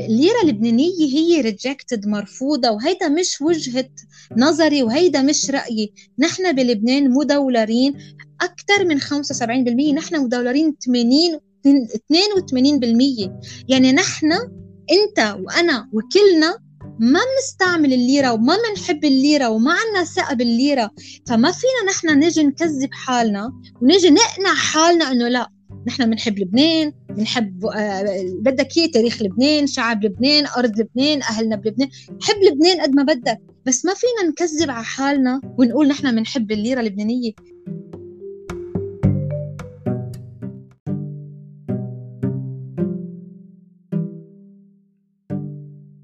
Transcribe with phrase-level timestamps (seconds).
[0.00, 3.88] الليرة اللبنانية هي ريجكتد مرفوضة وهيدا مش وجهة
[4.36, 5.92] نظري وهيدا مش رأيي.
[6.18, 7.94] نحن بلبنان مدولرين
[8.40, 13.30] أكثر من 75% نحن مدولرين 80 82%
[13.68, 14.32] يعني نحن
[14.90, 16.58] أنت وأنا وكلنا
[17.00, 20.90] ما بنستعمل الليرة وما بنحب الليرة وما عنا ثقة بالليرة
[21.26, 23.52] فما فينا نحن نجي نكذب حالنا
[23.82, 25.55] ونجي نقنع حالنا إنه لا.
[25.86, 28.04] نحن بنحب لبنان بنحب آه
[28.40, 31.88] بدك إياه تاريخ لبنان شعب لبنان أرض لبنان أهلنا بلبنان.
[32.22, 36.80] حب لبنان قد ما بدك بس ما فينا نكذب على حالنا ونقول نحن بنحب الليرة
[36.80, 37.32] اللبنانية.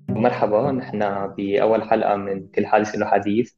[0.08, 3.52] مرحبا نحن بأول حلقة من كل حادث له حديث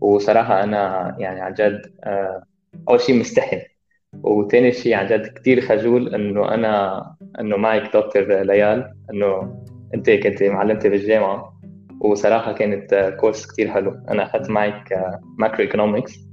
[0.00, 2.42] وصراحة أنا يعني عن جد آه،
[2.88, 3.79] أول شيء مستحي.
[4.22, 7.04] وثاني شيء عن جد كثير خجول إنه أنا
[7.40, 9.56] إنه معك دكتور ليال إنه
[9.94, 11.60] أنت كنت معلمتي بالجامعة
[12.00, 13.90] وصراحة كانت course كثير حلو.
[14.08, 16.30] أنا أخذت معك macroeconomics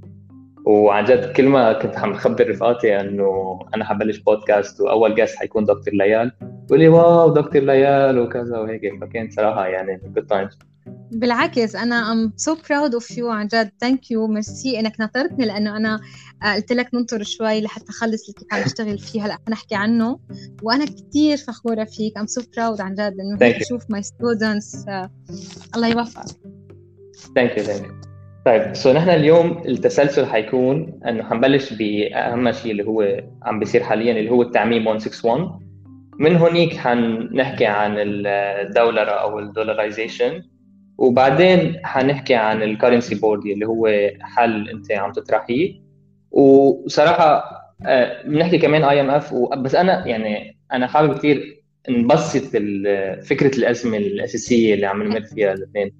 [0.66, 5.64] وعن جد كل ما كنت عم خبر رفقاتي إنه أنا حبلش بودكاست وأول guest حيكون
[5.64, 9.00] دكتور ليال بقول لي wow دكتور ليال وكذا وهيك.
[9.00, 10.58] فكان صراحة يعني good times
[11.12, 13.70] بالعكس أنا I'm so proud of you عن جد.
[13.80, 16.00] thank you merci إنك نطرتني لأنه أنا
[16.42, 19.26] آه، قلت لك ننطر شوي لحتى أخلص اللي كنت عم بشتغل فيه.
[19.26, 20.18] هلأ نحكي عنه.
[20.62, 22.18] وأنا كثير فخورة فيك.
[22.18, 24.84] I'm so proud عن جد إنه تشوف my students
[25.74, 26.36] الله يوفقك.
[27.34, 28.08] thank you thank you
[28.46, 34.12] طيب so نحن اليوم التسلسل حيكون إنه حنبلش بأهم شيء اللي هو عم بيصير حاليا
[34.12, 35.58] اللي هو التعميم 161
[36.18, 40.42] من هونيك حنحكي عن الدولار أو ال dollarization.
[40.98, 45.80] وبعدين حنحكي عن ال currency board اللي هو حل انت عم تطرحيه.
[46.30, 52.56] وصراحة آه، بنحكي كمان IMF بس أنا يعني أنا حابب كثير نبسط
[53.22, 55.94] فكرة الأزمة الأساسية اللي عم نمر فيها الاثنين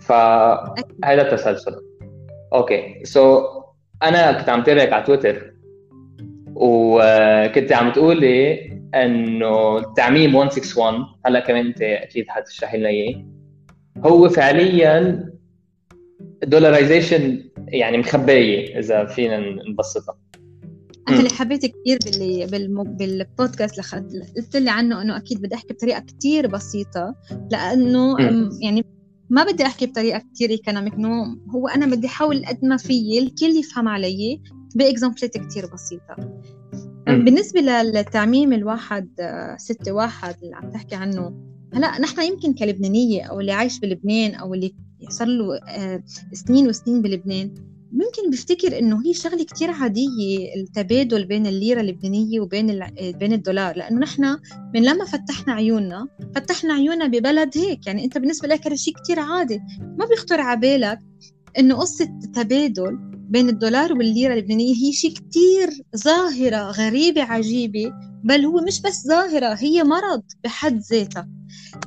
[0.00, 1.76] فهذا التسلسل
[2.52, 3.44] okay so so,
[4.02, 5.54] أنا كنت عم تابعك على تويتر
[6.54, 13.24] وكنت عم تقولي إنه التعميم 161 هلا كمان أنت أكيد حتشرح لنا إياه.
[14.04, 15.28] هو فعليا
[16.44, 20.18] dollarization يعني مخبايه إذا فينا نبسطها.
[21.08, 22.46] أنت اللي حبيت كثير باللي
[22.84, 27.14] بالبودكاست اللي قلت لي عنه إنه أكيد بدي أحكي بطريقة كثير بسيطة
[27.50, 28.16] لأنه
[28.62, 28.84] يعني
[29.30, 33.58] ما بدي أحكي بطريقة كثير economic no هو أنا بدي احاول قد ما فيي الكل
[33.58, 34.42] يفهم علي
[34.74, 36.16] ب example ات كثير بسيطة.
[37.06, 39.08] بالنسبة للتعميم الواحد
[39.58, 44.54] ستة واحد اللي عم تحكي عنه هلا نحن يمكن كلبنانية أو اللي عايش بلبنان أو
[44.54, 44.74] اللي
[45.08, 46.02] صار له آه،
[46.32, 47.54] سنين وسنين بلبنان
[47.92, 53.98] ممكن بفتكر إنه هي شغلة كتير عادية التبادل بين الليرة اللبنانية وبين بين الدولار لأنه
[54.00, 54.36] نحن
[54.74, 59.20] من لما فتحنا عيوننا فتحنا عيوننا ببلد هيك يعني أنت بالنسبة لك هذا شيء كثير
[59.20, 59.60] عادي.
[59.98, 60.98] ما بيخطر على بالك
[61.58, 67.92] إنه قصة التبادل بين الدولار والليرة اللبنانية هي شيء كثير ظاهرة غريبة عجيبة
[68.24, 71.28] بل هو مش بس ظاهرة هي مرض بحد ذاتها.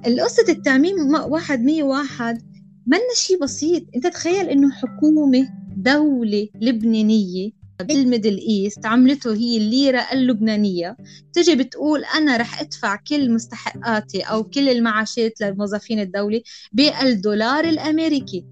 [0.08, 2.42] القصة التعميم واحد مية واحد
[2.88, 3.84] منا شيء بسيط.
[3.96, 5.48] انت تخيل انه حكومة
[5.78, 10.98] دولة لبنانية بالميدل إيست عملته هي الليرة اللبنانية.
[11.34, 16.42] تجي بتقول أنا رح أدفع كل مستحقاتي أو كل المعاشات لموظفين الدولة
[16.72, 18.46] بالدولار الأمريكي.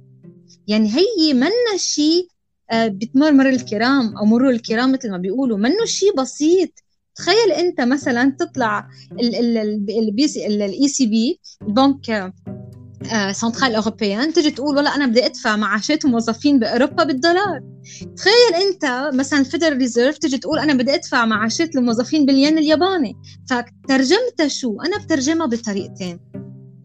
[0.67, 2.27] يعني هي منا شيء
[2.71, 5.57] آه، بتمرمر الكرام أو مرور الكرام مثل ما بيقولوا.
[5.57, 6.69] منه شيء بسيط.
[7.19, 8.87] تخيل انت مثلا تطلع
[10.47, 12.33] ال ECB ال Banque
[13.31, 17.61] centrale européenne تجي تقول والله أنا بدي أدفع معاشات الموظفين بأوروبا بالدولار.
[18.17, 23.15] تخيل انت مثلا ال Federal Reserve تجي تقول أنا بدي أدفع معاشات الموظفين بالين الياباني.
[23.49, 26.19] فترجمتها شو؟ أنا بترجمها بطريقتين.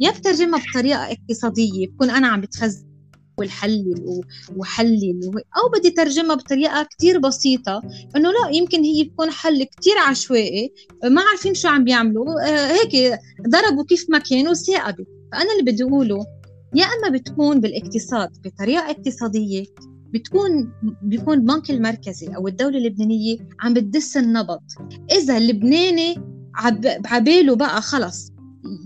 [0.01, 2.94] يا بترجمها بطريقة اقتصادية بكون أنا عم بتخزن
[3.39, 4.21] والحلل
[4.57, 7.83] وحلل أو بدي ترجمها بطريقة كتير بسيطة
[8.17, 10.73] إنه لا يمكن هي تكون حل كتير عشوائي
[11.05, 15.83] ما عارفين شو عم بيعملوا آه، هيك ضربوا كيف ما كانوا ثاقبوا فأنا اللي بدي
[15.85, 16.27] أقوله
[16.75, 19.65] يا أما بتكون بالاقتصاد بطريقة اقتصادية
[20.15, 20.73] بتكون
[21.03, 24.61] بيكون البنك المركزي أو الدولة اللبنانية عم بتدس النبض.
[25.13, 26.15] إذا اللبناني
[27.05, 28.33] عباله بقى خلص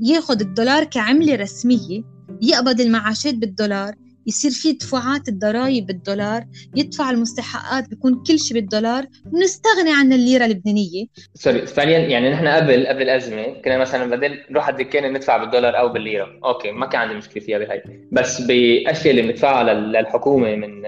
[0.02, 2.02] ياخد الدولار كعملة رسمية
[2.42, 3.94] يقبض المعاشات بالدولار
[4.28, 6.44] يصير في دفعات الضرائب بالدولار
[6.76, 9.06] يدفع المستحقات بيكون كل شيء بالدولار.
[9.32, 11.06] ونستغني عن الليرة اللبنانية.
[11.34, 15.78] sorry فعليا يعني نحن قبل قبل الأزمة كنا مثلا بدل نروح على الدكان ندفع بالدولار
[15.78, 16.26] أو بالليرة.
[16.44, 17.82] okay ما كان عندي مشكلة فيها بهي
[18.12, 20.82] بس باشياء اللي بندفعها للحكومة من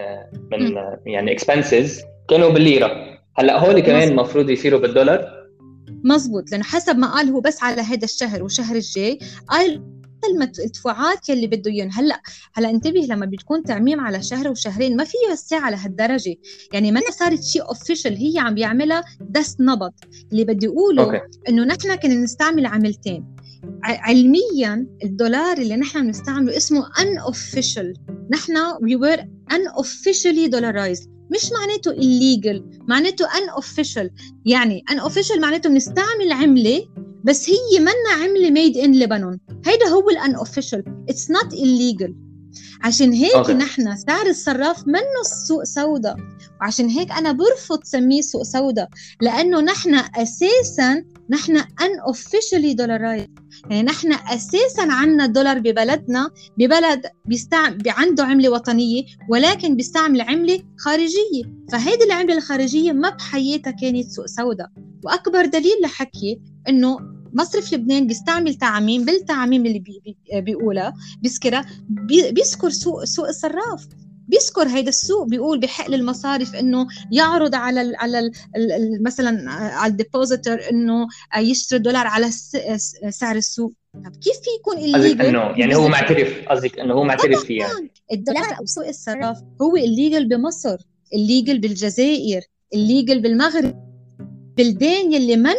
[0.52, 0.96] من م.
[1.06, 2.90] يعني expenses كانوا بالليرة.
[3.38, 5.40] هلأ هول كمان المفروض يصيروا بالدولار؟
[6.04, 9.18] مزبوط لأنه حسب ما قال هو بس على هذا الشهر والشهر الجاي.
[9.48, 11.90] قال المدفوعات يلي بده إياهم.
[11.92, 12.20] هلأ
[12.54, 16.36] هلأ انتبه لما بتكون تعميم على شهر وشهرين ما في الساعة لهالدرجه
[16.72, 19.92] يعني ما صارت شيء اوفيشال هي عم بيعملها دس نبض.
[20.32, 23.36] اللي بدي أقوله إنه نحن كنا نستعمل عملتين.
[23.84, 28.00] علميا الدولار اللي نحن بنستعمله اسمه unofficial.
[28.30, 29.20] نحن we were
[29.52, 31.19] unofficially dollarized.
[31.30, 34.10] مش معناته illegal معناته unofficial.
[34.44, 36.88] يعني unofficial معناته بنستعمل عملة
[37.24, 39.38] بس هي منا عملة made in Lebanon.
[39.66, 42.29] هيدا هو official it's not illegal.
[42.82, 43.50] عشان هيك okay.
[43.50, 46.16] نحن سعر الصراف منه السوق سوداء
[46.60, 48.88] وعشان هيك أنا برفض سميه سوق سوداء
[49.20, 53.26] لأنه نحن أساسا نحن unofficially dollarized
[53.70, 61.42] يعني نحن أساسا عندنا دولار ببلدنا ببلد بيستعمل عنده عملة وطنية ولكن بيستعمل عملة خارجية.
[61.72, 64.68] فهيدي العملة الخارجية ما بحياتها كانت سوق سوداء.
[65.04, 66.98] وأكبر دليل لحكي إنه
[67.32, 73.86] مصرف لبنان بيستعمل تعميم بالتعميم اللي بي بي بيقولها بيذكرها بي بيذكر سوق سوق الصراف.
[74.28, 78.18] بيذكر هيدا السوق بيقول بحق للمصارف إنه يعرض على ال على
[78.56, 81.06] ال مثلا على ال depositor إنه
[81.38, 82.30] يشتري دولار على
[83.10, 83.72] سعر السوق.
[83.94, 87.70] طب كيف في يكون illegal إنه يعني هو معترف قصدك إنه هو معترف فيها.
[88.12, 90.76] الدولار أو سوق الصراف هو illegal بمصر
[91.14, 92.42] illegal بالجزائر
[92.74, 93.89] illegal بالمغرب.
[94.56, 95.56] بلدان يلي منن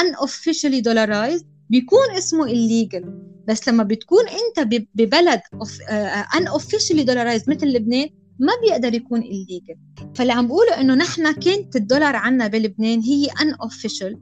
[0.00, 3.06] unofficially dollarized بيكون اسمه illegal.
[3.48, 8.08] بس لما بتكون انت ببلد uh, unofficially dollarized مثل لبنان
[8.38, 10.04] ما بيقدر يكون illegal.
[10.14, 14.16] فاللي عم بقوله إنه نحن كانت الدولار عنا بلبنان هي unofficial.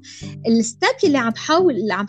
[0.49, 2.06] ال step اللي عم بحاول اللي عم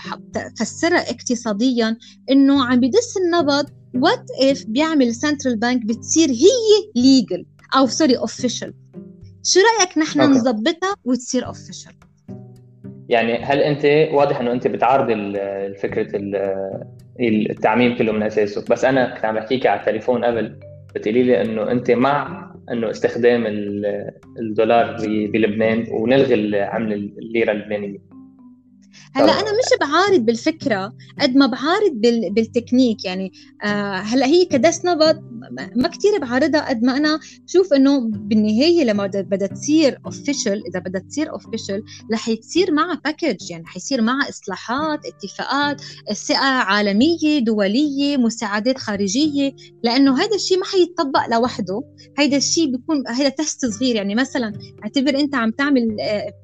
[0.59, 1.97] فسرها اقتصاديا
[2.31, 3.65] إنه عم بدس النبض
[3.95, 7.43] what if بيعمل central bank بتصير هي legal.
[7.77, 8.71] أو sorry official.
[9.45, 11.93] شو رأيك نحن نظبطها وتصير official
[13.09, 15.35] يعني هل أنت واضح إنه أنت بتعارض
[15.81, 16.07] فكره
[17.19, 20.59] التعميم كله من أساسه بس أنا كنت عم بحكيك على التليفون قبل
[20.95, 23.43] بتقولي لي إنه أنت مع إنه استخدام
[24.39, 28.12] الدولار بلبنان ونلغي العمله الليرة اللبنانية.
[29.13, 31.91] هلا أنا مش بعارض بالفكرة قد ما بعارض
[32.31, 33.31] بالتكنيك يعني
[33.63, 35.33] آه هلا هي كدس نبض
[35.75, 41.01] ما كثير بعارضها قد ما أنا بشوف إنه بالنهاية لما بدها تصير official إذا بدها
[41.01, 41.83] تصير official
[42.13, 45.81] رح تصير معها package يعني حيصير معها إصلاحات اتفاقات
[46.13, 51.81] ثقة عالمية دولية مساعدات خارجية لأنه هذا الشيء ما حيتطبق لوحده.
[52.17, 54.53] هذا الشيء بيكون هذا test صغير يعني مثلا
[54.83, 55.87] اعتبر أنت عم تعمل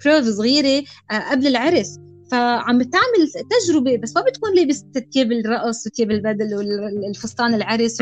[0.05, 1.99] prova آه، صغيرة آه، قبل العرس.
[2.31, 7.97] فعم بتعمل تجربة بس ما بتكون لابس ثياب الرقص وثياب البدل والفستان العرس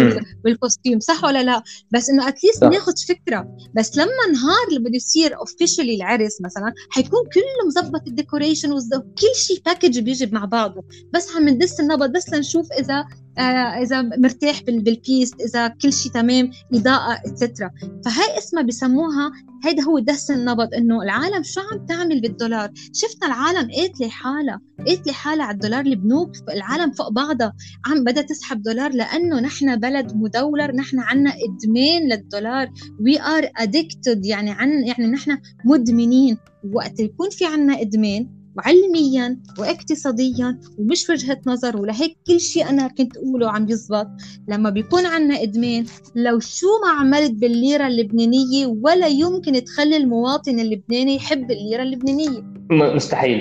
[0.45, 3.57] وال costume صح ولا لا؟ بس إنه at least ناخذ فكرة.
[3.75, 9.35] بس لما نهار اللي بده يصير officially العرس مثلا حيكون كله مظبط ال decoration كل
[9.35, 10.83] شيء package بيجي مع بعضه.
[11.13, 13.05] بس عم ندس النبض بس لنشوف إذا
[13.39, 17.71] إذا مرتاح بال pist إذا كل شيء تمام إضاءة et cetera
[18.05, 19.31] فهي اسمها بسموها
[19.65, 25.13] هيدا هو دس النبض إنه العالم شو عم تعمل بالدولار؟ شفنا العالم قاتله حالها قاتله
[25.13, 27.53] حالها على الدولار البنوك العالم فوق بعضها.
[27.85, 32.69] عم بدها تسحب دولار لأنه نحن بلد مدولر نحن عنا إدمان للدولار.
[33.05, 36.37] we are addicted يعني عن يعني نحن مدمنين.
[36.73, 43.17] وقت يكون في عنا إدمان وعلميا واقتصاديا ومش وجهة نظر ولهيك كل شيء أنا كنت
[43.17, 44.07] أقوله عم يزبط.
[44.47, 51.15] لما بيكون عنا إدمان لو شو ما عملت بالليرة اللبنانية ولا يمكن تخلي المواطن اللبناني
[51.15, 52.43] يحب الليرة اللبنانية.
[52.71, 53.39] مستحيل.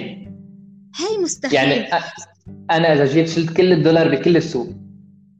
[0.96, 1.54] هي مستحيل.
[1.54, 2.02] يعني
[2.70, 4.68] أنا إذا جيت شلت كل الدولار بكل السوق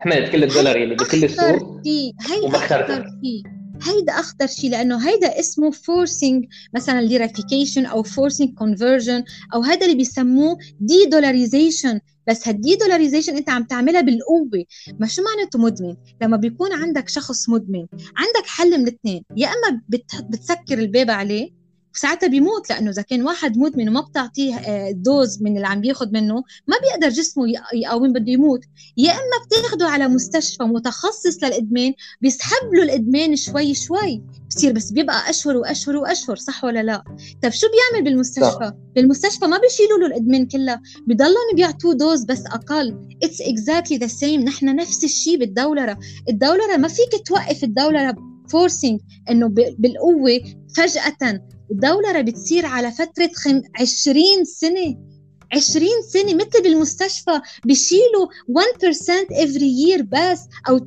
[0.00, 3.55] حملت كل الدولار اللي بكل السوق هي شيء.
[3.83, 9.97] هيدا أخطر شيء لأنه هيدا اسمه forcing مثلا lirafication أو forcing conversion أو هذا اللي
[9.97, 14.64] بيسموه de-dollarization بس هال de-dollarization أنت عم تعملها بالقوة.
[15.00, 19.83] ما شو معناته مدمن؟ لما بيكون عندك شخص مدمن عندك حل من اثنين يا إما
[20.28, 21.50] بتسكر الباب عليه
[21.98, 26.12] ساعتها بيموت لأنه إذا كان واحد مدمن وما بتعطيه آه، dose من اللي عم بياخذ
[26.12, 26.34] منه
[26.66, 28.60] ما بيقدر جسمه يقاوم بده يموت.
[28.96, 35.30] يا إما بتاخده على مستشفى متخصص للإدمان بيسحب له الإدمان شوي شوي بصير بس بيبقى
[35.30, 37.04] أشهر وأشهر وأشهر صح ولا لا؟
[37.42, 38.72] طيب شو بيعمل بالمستشفى.
[38.94, 43.08] بالمستشفى ما بيشيلوا له الإدمان كلها بضلهم بيعطوه dose بس أقل.
[43.22, 45.98] it's exactly the same نحن نفس الشيء بالدولره
[46.28, 48.14] الدولره ما فيك توقف الدولره
[48.48, 49.48] forcing إنه
[49.78, 50.40] بالقوة
[50.76, 51.40] فجأة.
[51.70, 53.62] الدولره بتصير على فترة خم...
[53.80, 55.15] 20 سنة.
[55.52, 60.80] 20 سنة مثل بالمستشفى بيشيلوا 1% every year بس أو 2%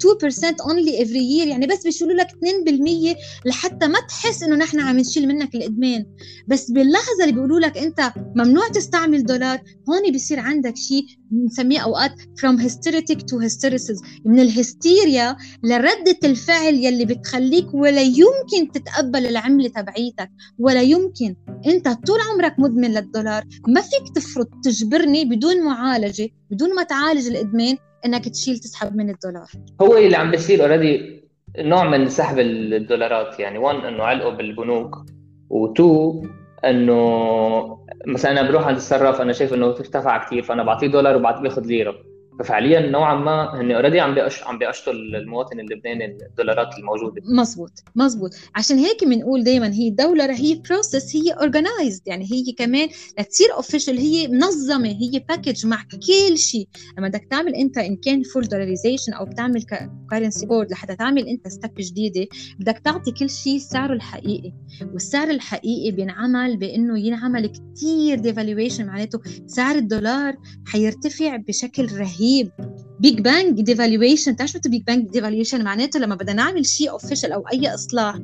[0.63, 1.47] only every year.
[1.47, 6.05] يعني بس بيشيلوا لك 2% لحتى ما تحس إنه نحن عم نشيل منك الإدمان.
[6.47, 12.11] بس باللحظة اللي بيقولوا لك أنت ممنوع تستعمل دولار هون بيصير عندك شيء بنسميه أوقات
[12.21, 20.29] from hysteric to hystericis من الهستيريا لردة الفعل يلي بتخليك ولا يمكن تتقبل العملة تبعيتك
[20.59, 21.35] ولا يمكن.
[21.65, 27.77] أنت طول عمرك مدمن للدولار ما فيك تفرض تجبرني بدون معالجة بدون ما تعالج الإدمان
[28.05, 29.51] إنك تشيل تسحب من الدولار.
[29.81, 31.23] هو اللي عم بيصير already
[31.57, 35.05] نوع من سحب الدولارات يعني one إنه علقوا بالبنوك
[35.49, 36.23] و two
[36.65, 41.41] إنه مثلا أنا بروح عند الصراف أنا شايف إنه ارتفع كثير فأنا بعطيه دولار وبعطيه
[41.41, 42.08] باخذ ليرة.
[42.39, 47.21] ففعليا نوعا ما هن already عم بيقش عم بيقشطوا المواطن اللبناني الدولارات الموجودة.
[47.25, 52.89] مزبوط مزبوط عشان هيك بنقول دائما هي دولة هي process هي organized يعني هي كمان
[53.19, 56.67] لتصير official هي منظمة هي package مع كل شيء.
[56.97, 59.63] لما بدك تعمل أنت إن كان full dollarization أو بتعمل
[60.11, 62.27] currency board لحتى تعمل أنت step جديدة
[62.59, 64.53] بدك تعطي كل شيء سعره الحقيقي.
[64.93, 72.28] والسعر الحقيقي بينعمل بأنه ينعمل كثير devaluation معناته سعر الدولار حيرتفع بشكل رهيب.
[72.29, 72.51] رهيب
[72.99, 77.41] big bang devaluation بتعرف شو big bang devaluation معناته لما بدنا نعمل شيء official أو
[77.41, 78.15] أي إصلاح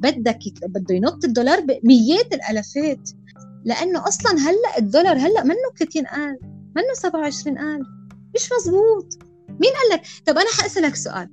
[0.00, 3.10] بدك بده ينط الدولار بميات الالافات
[3.64, 6.36] لأنه أصلا هلأ الدولار هلأ منه 30000
[6.76, 7.86] منه 27000
[8.34, 9.18] مش مزبوط.
[9.48, 11.28] مين قال لك؟ طب أنا حأسألك سؤال.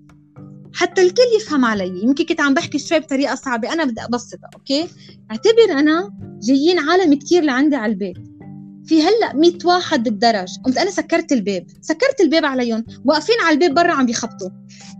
[0.74, 2.04] حتى الكل يفهم علي.
[2.04, 4.88] يمكن كنت عم بحكي شوي بطريقة صعبة أنا بدي أبسطها okay؟
[5.32, 8.29] اعتبر أنا جايين عالم كثير لعندي على البيت.
[8.90, 10.60] في هلا 100 واحد بالدرج.
[10.66, 11.68] قمت أنا سكرت الباب.
[11.82, 12.86] سكرت الباب عليهم.
[13.06, 14.50] واقفين على الباب برا عم بيخبطوا.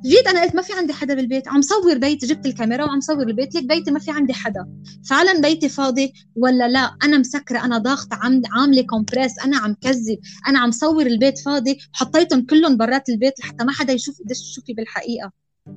[0.06, 1.48] جيت أنا قلت ما في عندي حدا بالبيت.
[1.48, 2.26] عم صور بيتي.
[2.26, 3.56] جبت الكاميرا وعم صور البيت.
[3.56, 4.68] ليك بيتي ما في عندي حدا.
[5.10, 7.66] فعلا بيتي فاضي ولا لا؟ أنا مسكرة.
[7.66, 8.20] أنا ضاغطة.
[8.54, 10.20] عاملة compress أنا عم كذب.
[10.48, 11.78] أنا عم صور البيت فاضي.
[11.94, 15.32] وحطيتهم كلهم برات البيت لحتى ما حدا يشوف قديش تشوفي بالحقيقة.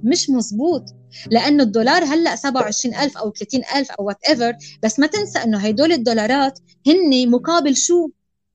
[0.05, 0.85] مش مزبوط
[1.31, 7.31] لأنه الدولار هلأ 27000 أو 30000 أو whatever بس ما تنسى إنه هدول الدولارات هن
[7.31, 8.09] مقابل شو؟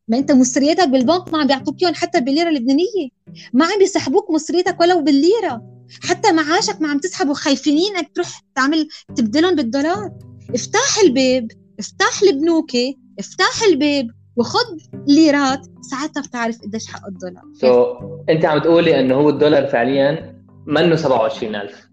[0.07, 3.09] ما أنت مصرياتك بالبنك ما عم بيعطوك إياهم حتى بالليرة اللبنانية.
[3.53, 5.61] ما عم بيسحبوك مصرياتك ولو بالليرة.
[6.03, 10.11] حتى معاشك ما عم تسحبوا خايفينك تروح تعمل تبدلهم بالدولار.
[10.55, 14.77] افتح الباب افتح البنوكة افتح الباب وخذ
[15.07, 17.43] ليرات ساعتها بتعرف قديش حق الدولار.
[17.61, 20.36] سو so, أنت عم تقولي إنه هو الدولار فعليا
[20.67, 21.89] منه 27000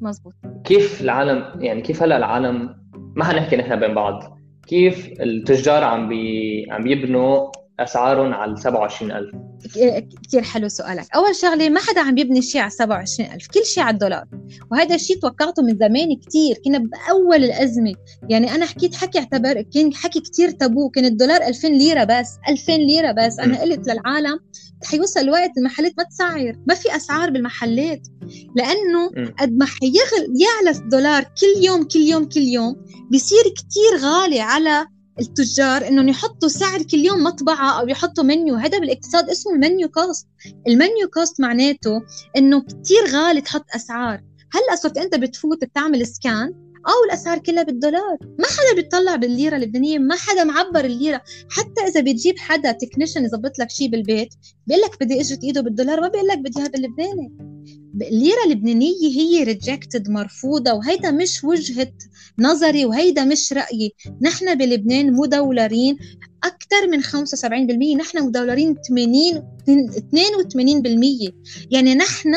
[0.00, 0.32] مزبوط
[0.64, 2.76] كيف العالم يعني كيف هلا العالم
[3.16, 7.50] ما حنحكي نحن بين بعض كيف التجار عم بي عم بيبنوا
[7.80, 9.34] أسعارهم على 27000
[10.22, 11.04] كثير حلو سؤالك.
[11.16, 14.24] أول شغلة ما حدا عم يبني شيء على 27000 كل شيء على الدولار.
[14.70, 17.94] وهذا الشيء توقعته من زمان كثير كنا بأول الأزمة.
[18.28, 22.72] يعني أنا حكيت حكي اعتبر كان حكي كثير تابو كان الدولار 2000 ليرة بس 2000
[22.72, 23.38] ليرة بس.
[23.38, 24.40] أنا قلت للعالم
[24.84, 28.00] حيوصل وقت المحلات ما تسعر ما في أسعار بالمحلات.
[28.56, 32.76] لأنه قد ما حيغل يعلى الدولار كل يوم كل يوم كل يوم
[33.12, 34.86] بصير كتير غالي على
[35.20, 38.54] التجار إنهم يحطوا سعر كل يوم مطبعة أو يحطوا منيو.
[38.54, 40.28] هذا بالاقتصاد اسمه المنيو كوست.
[40.68, 42.02] ال menu cost معناته
[42.36, 44.22] إنه كتير غالي تحط أسعار.
[44.52, 48.18] هلأ صرت أنت بتفوت بتعمل scan أو الأسعار كلها بالدولار.
[48.38, 51.22] ما حدا بيطلع بالليرة اللبنانيه ما حدا معبر الليرة.
[51.50, 54.34] حتى إذا بتجيب حدا technician يظبط لك شيء بالبيت
[54.66, 57.32] بيقول لك بدي إجرة إيده بالدولار ما بيقول لك بدي اياها باللبناني
[58.02, 61.92] الليرة اللبنانية هي rejected مرفوضة وهيدا مش وجهة
[62.38, 63.92] نظري وهيدا مش رأيي.
[64.22, 65.96] نحن بلبنان مدولرين
[66.44, 69.42] أكثر من 75% نحن مدولرين 80
[71.28, 71.32] 82%
[71.70, 72.34] يعني نحن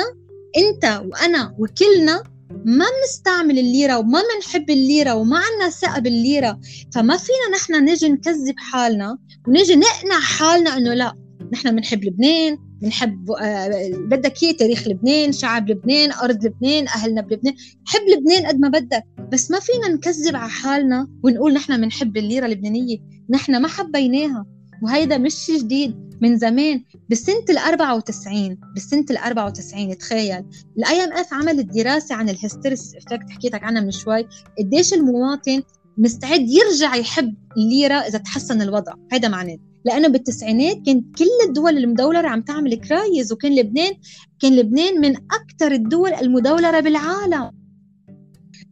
[0.58, 6.60] أنت وأنا وكلنا ما بنستعمل الليرة وما بنحب الليرة وما عندنا ثقة بالليرة.
[6.94, 11.16] فما فينا نحن نجي نكذب حالنا ونجي نقنع حالنا إنه لا
[11.54, 17.56] نحن بنحب لبنان بنحب آه بدك إياه تاريخ لبنان شعب لبنان أرض لبنان أهلنا بلبنان.
[17.86, 22.46] حب لبنان قد ما بدك بس ما فينا نكذب على حالنا ونقول نحن بنحب الليرة
[22.46, 22.98] اللبنانية.
[23.30, 24.46] نحن ما حبيناها.
[24.84, 26.84] وهيدا مش جديد من زمان.
[27.10, 30.44] بسنة ال 94 بسنة ال 94 تخيل.
[30.78, 34.28] ال IMF عملت دراسة عن ال hysteresis effect حكيتك عنها من شوي.
[34.60, 35.64] قديش المواطن
[35.98, 39.58] مستعد يرجع يحب الليرة إذا تحسن الوضع؟ هذا معناه.
[39.86, 43.94] لأنه بالتسعينات كان كل الدول المدولرة عم تعمل crisis وكان لبنان
[44.42, 47.52] كان لبنان من أكثر الدول المدولرة بالعالم.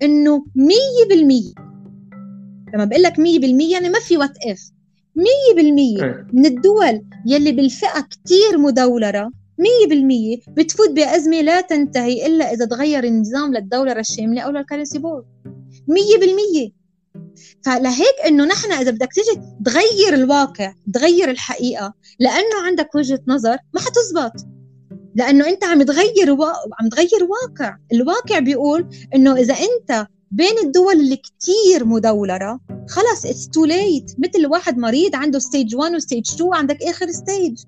[0.04, 1.54] إنه 100%
[2.74, 4.75] لما بقول لك 100% يعني ما في what if
[5.16, 6.28] مية بالمية إيه.
[6.34, 13.04] من الدول يلي بالفئة كتير مدولرة مية بالمية بتفوت بأزمة لا تنتهي إلا إذا تغير
[13.04, 15.26] النظام للدولرة الشاملة أو لل currency board
[15.88, 16.86] مية بالمية.
[17.66, 23.82] فلهيك إنه نحن إذا بدك تيجي تغير الواقع تغير الحقيقة لأنه عندك وجهة نظر ما
[23.82, 24.34] حتزبط.
[25.16, 26.44] لأنه أنت عم تغير و...
[26.80, 27.78] عم تغير واقع.
[27.94, 34.48] الواقع بيقول إنه إذا أنت بين الدول اللي كتير مدولرة خلص it's too late مثل
[34.48, 37.64] واحد مريض عنده stage 1 و stage 2 عندك آخر stage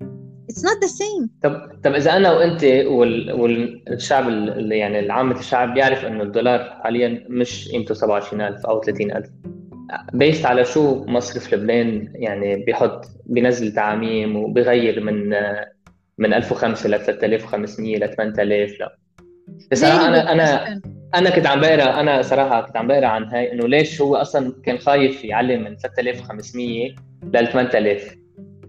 [0.50, 3.32] it's not the same طب طب إذا أنا وأنت وال...
[3.32, 9.30] والشعب اللي يعني العامة الشعب بيعرف إنه الدولار حاليا مش قيمته 27000 أو 30000
[10.12, 15.34] based على شو مصرف لبنان يعني بيحط بينزل تعاميم وبيغير من
[16.18, 18.98] من 1005 ل 3500 ل 8000 لا.
[19.72, 20.80] بصراحه أنا أنا
[21.14, 24.54] أنا كنت عم بقرأ أنا صراحة كنت عم بقرأ عن هاي إنه ليش هو أصلا
[24.64, 26.94] كان خايف يعلي من 3500
[27.34, 28.16] لل 8000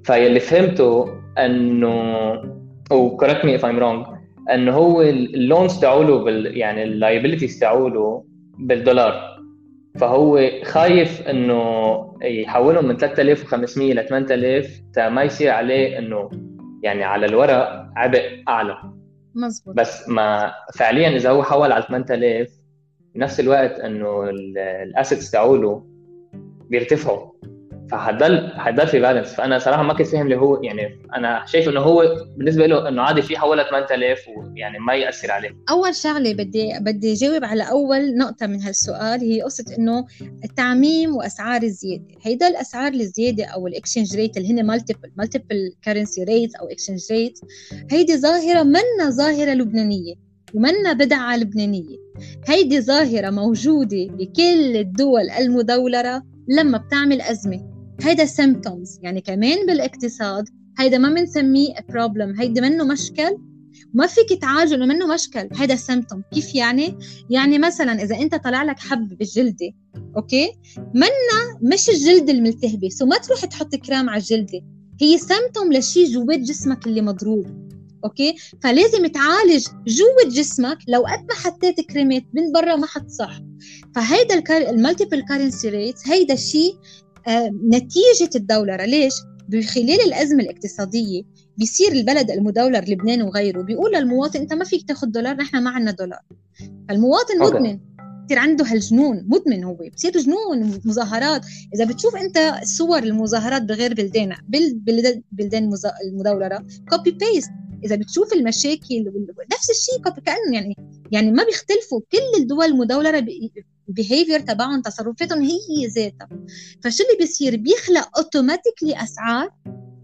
[0.03, 2.31] فيلي فهمته إنه
[2.92, 4.06] و correct me if I'm wrong
[4.53, 8.24] إنه هو ال loans تاعوله بال يعني ال liabilities تاعوله
[8.58, 9.39] بالدولار.
[10.00, 16.29] فهو خايف إنه يحولهم من 3500 ل 8000 تا ما يصير عليه إنه
[16.84, 18.77] يعني على الورق عبء أعلى.
[19.36, 22.50] مزبوط بس ما فعليا إذا هو حول على 8000
[23.16, 25.86] بنفس الوقت إنه الأسيتس تاعوله
[26.70, 27.32] بيرتفعوا.
[27.91, 31.79] فحضل حضل في بالانس فأنا صراحة ما كنت فاهم اللي هو يعني أنا شايف إنه
[31.79, 35.50] هو بالنسبة له إنه عادي في حوالي 8000 ويعني ما يأثر عليه.
[35.69, 40.05] أول شغلة بدي بدي جاوب على أول نقطة من هالسؤال هي قصة إنه
[40.43, 42.05] التعميم وأسعار الزيادة.
[42.22, 47.00] هيدا الأسعار الزيادة أو ال exchange rate اللي هن multiple multiple currency rate أو exchange
[47.12, 47.39] rate
[47.91, 50.13] هيدي ظاهرة منا ظاهرة لبنانية
[50.53, 51.98] ومنا بدعة لبنانية.
[52.48, 57.79] هيدي ظاهرة موجودة بكل الدول المدولرة لما بتعمل أزمة.
[58.03, 60.46] هيدا symptoms يعني كمان بالاقتصاد
[60.79, 63.38] هيدا ما بنسميه problem هيدا منه مشكل.
[63.94, 66.98] ما فيك تعالجه منه مشكل هيدا symptom كيف يعني؟
[67.29, 69.72] يعني مثلا إذا أنت طلع لك حب بالجلدة
[70.18, 74.62] okay؟ منا مش الجلد الملتهبة so ما تروح تحط كرام على الجلدة.
[75.01, 77.70] هي symptom لشيء جوات جسمك اللي مضروب
[78.06, 83.39] okay؟ فلازم تعالج جوة جسمك لو قد ما حطيت كريمات من برا ما حتصح.
[83.96, 86.75] فهيدا ال multiple currency rate هيدا الشيء
[87.70, 89.14] نتيجة الدولرة ليش؟
[89.50, 91.24] بخلال الأزمة الاقتصادية
[91.58, 95.91] بيصير البلد المدولر لبنان وغيره بيقول للمواطن أنت ما فيك تاخذ دولار نحن ما عندنا
[95.91, 96.20] دولار.
[96.89, 97.80] فالمواطن مدمن
[98.26, 99.78] بصير عنده هالجنون مدمن هو.
[99.96, 101.46] بصير جنون مظاهرات.
[101.76, 105.70] إذا بتشوف أنت صور المظاهرات بغير بلدان بالبلدان
[106.06, 107.52] المدولرة copy paste
[107.86, 109.12] إذا بتشوف المشاكل
[109.54, 110.76] نفس الشيء كانه يعني
[111.12, 112.02] يعني ما بيختلفوا.
[112.12, 113.20] كل الدول المدولرة
[113.89, 116.30] ال behavior تبعهم تصرفاتهم هي ذاتها.
[116.84, 119.49] فشو اللي بيصير؟ بيخلق automatically أسعار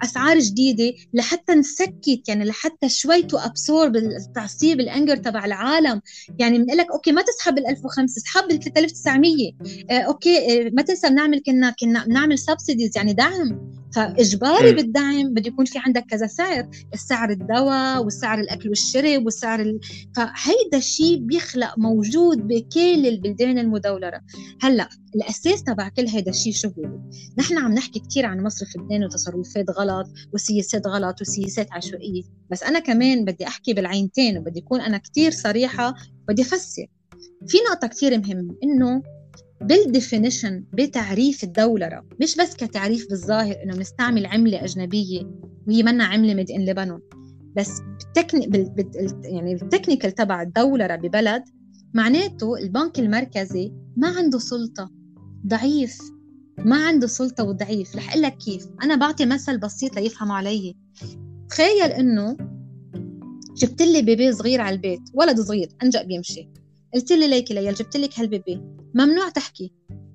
[0.03, 6.01] أسعار جديدة لحتى نسكت يعني لحتى شوي to absorb التعصيب ال anger تبع العالم.
[6.39, 9.51] يعني بنقول لك okay ما تسحب ال 1005 اسحب ال 3900
[9.89, 13.75] آه okay آه ما تنسى بنعمل كنا كنا بنعمل subsidies يعني دعم.
[13.95, 14.71] فإجباري.
[14.71, 19.79] بالدعم بده يكون في عندك كذا سعر السعر الدواء والسعر الأكل والشرب والسعر ال...
[20.15, 24.21] فهيدا الشيء بيخلق موجود بكل البلدان المدولرة.
[24.61, 26.99] هلأ الأساس تبع كل هيدا الشيء شو هو؟
[27.37, 32.79] نحن عم نحكي كثير عن مصرف لبنان وتصرفات غلط وسياسات غلط وسياسات عشوائية بس أنا
[32.79, 35.93] كمان بدي أحكي بالعينتين وبدي اكون أنا كثير صريحة
[36.27, 36.85] بدي أفسر.
[37.47, 39.03] في نقطة كثير مهمة إنه
[39.65, 45.31] بالديفينيشن بتعريف الدولرة مش بس كتعريف بالظاهر إنه بنستعمل عملة أجنبية
[45.67, 46.99] وهي منا عملة made in لبنان
[47.55, 48.91] بس بال techni بال...
[49.23, 51.43] يعني ال technical تبع الدولرة ببلد
[51.93, 54.91] معناته البنك المركزي ما عنده سلطة.
[55.47, 55.97] ضعيف.
[56.57, 57.95] ما عنده سلطة وضعيف.
[57.95, 58.67] رح أقول لك كيف.
[58.83, 60.75] أنا بعطي مثل بسيط ليفهموا علي.
[61.49, 62.37] تخيل إنه
[63.57, 66.49] جبت لي baby صغير على البيت ولد صغير أنجأ بيمشي.
[66.93, 68.61] قلت لي ليكي ليال جبت لك هال baby.
[68.93, 69.73] ممنوع تحكي.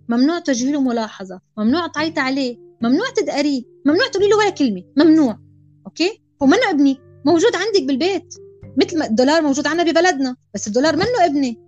[0.08, 1.40] ممنوع توجهي له ملاحظة.
[1.58, 2.58] ممنوع تعيطي عليه.
[2.82, 3.62] ممنوع تدقريه.
[3.86, 4.82] ممنوع تقولي له ولا كلمة.
[4.96, 5.38] ممنوع.
[5.86, 8.34] okay؟ هو منه ابني؟ موجود عندك بالبيت.
[8.76, 10.36] مثل ما الدولار موجود عندنا ببلدنا.
[10.54, 11.58] بس الدولار منه ابني؟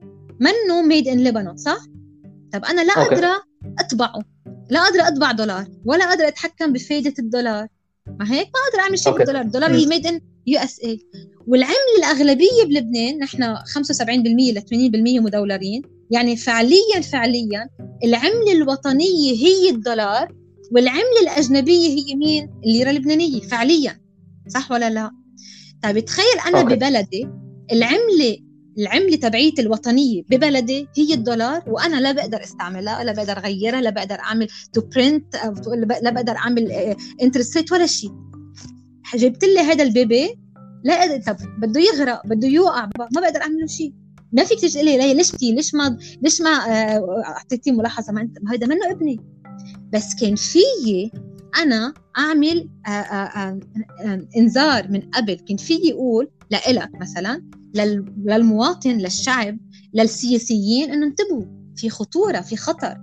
[0.41, 1.79] منه made in لبنان صح؟
[2.53, 3.43] طب أنا لا قادره
[3.79, 4.23] اطبعه
[4.71, 5.67] لا قادره اطبع دولار.
[5.85, 7.67] ولا قادره أتحكم بفائده الدولار.
[8.07, 9.43] ما هيك؟ ما قادره أعمل شيء بالدولار.
[9.43, 10.99] الدولار هي made in USA
[11.47, 13.61] والعمله الأغلبية بلبنان نحن 75%
[14.53, 17.69] ل 80% مدولرين يعني فعليا فعليا
[18.05, 20.35] العملة الوطنية هي الدولار
[20.73, 24.01] والعملة الأجنبية هي مين؟ الليرة اللبنانية فعليا
[24.49, 25.11] صح ولا لا؟
[25.83, 26.75] طيب تخيل أنا okay.
[26.75, 27.29] ببلدي
[27.73, 28.39] العملة
[28.79, 34.15] العملة تبعيتي الوطنية ببلدي هي الدولار وأنا لا بقدر استعملها لا بقدر أغيرها لا بقدر
[34.21, 35.37] أعمل to print
[36.03, 36.73] لا بقدر أعمل
[37.23, 38.11] interest rate ولا شيء
[39.15, 40.39] جبت لي هذا ال baby
[40.85, 43.93] لا طب بده يغرق بده يوقع ما بقدر اعمل له شيء
[44.33, 48.39] ما فيك تجي لي ليش تي ليش ما ليش ما آه، أعطيتي ملاحظة؟ ما انت
[48.49, 49.21] هذا منه ابني.
[49.93, 51.13] بس كان فيي
[51.63, 53.61] أنا أعمل آآ آه، آآ
[54.01, 55.35] آآ إنذار من قبل.
[55.49, 57.43] كنت فيي أقول لإلك مثلا
[58.25, 59.59] للمواطن للشعب
[59.95, 61.45] للسياسيين إنه انتبهوا
[61.77, 62.97] في خطورة في خطر.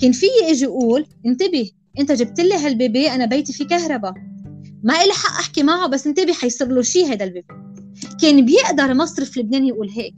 [0.00, 4.14] كان فيي أجي أقول انتبه أنت جبت لي هالبيبي أنا بيتي في كهرباء.
[4.82, 7.54] ما إلي حق أحكي معه بس انتبه حيصير له شيء هذا البيبي.
[8.22, 10.14] كان بيقدر مصرف لبنان يقول هيك.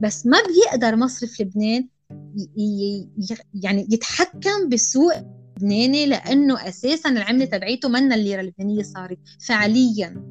[0.00, 1.86] بس ما بيقدر مصرف لبنان
[3.62, 10.22] يعني يتحكم بالسوق اللبناني لأنه أساسا العملة تبعيته منا الليره اللبنانيه صارت فعليا.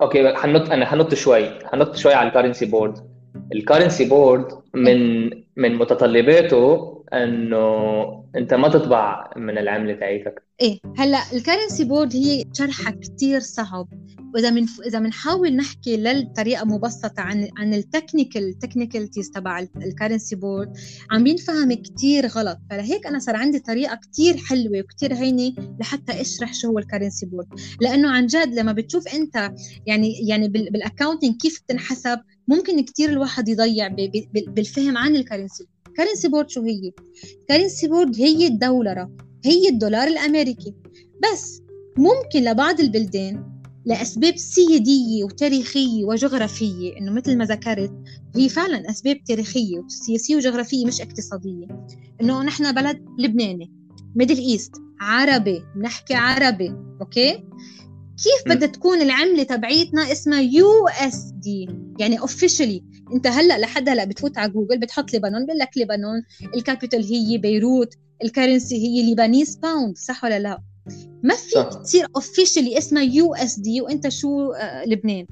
[0.00, 1.64] okay حنط أنا حنط شوي.
[1.64, 3.12] حنط شوي على ال currency board
[3.54, 10.42] ال currency board من من متطلباته إنه أنت ما تطبع من العملة تاعيتك.
[10.60, 13.88] إيه هلأ ال currency board هي شرحها كثير صعب.
[14.34, 20.36] وإذا من إذا بنحاول نحكي للطريقة مبسطة عن عن ال technical technicalities تبع ال currency
[20.36, 20.76] board
[21.10, 22.58] عم بينفهم كثير غلط.
[22.70, 27.26] فلهيك أنا صار عندي طريقة كثير حلوة وكثير هينة لحتى أشرح شو هو ال currency
[27.26, 27.46] board
[27.80, 29.52] لأنه عن جد لما بتشوف أنت
[29.86, 33.88] يعني يعني بال accounting كيف بتنحسب ممكن كثير الواحد يضيع
[34.46, 36.92] بالفهم عن ال currency currency board شو هي؟
[37.48, 39.10] currency board هي الدولرة
[39.44, 40.74] هي الدولار الأمريكي.
[41.22, 41.62] بس
[41.98, 43.52] ممكن لبعض البلدان
[43.84, 47.92] لأسباب سيادية وتاريخية وجغرافية إنه مثل ما ذكرت
[48.36, 51.66] هي فعلا أسباب تاريخية وسياسية وجغرافية مش اقتصادية.
[52.20, 53.72] إنه نحن بلد لبناني
[54.16, 57.44] Middle East عربي نحكي عربي okay؟
[58.22, 64.52] كيف بدها تكون العملة تبعيتنا اسمها USD؟ يعني officially انت هلا لحد هلا بتفوت على
[64.52, 66.22] جوجل بتحط لبنان بقول لك لبنان
[66.56, 67.94] ال capital هي بيروت
[68.24, 70.62] ال currency هي Lebanese pound صح ولا لا؟
[71.22, 75.26] ما في تصير officially اسمها USD وانت شو آه لبنان.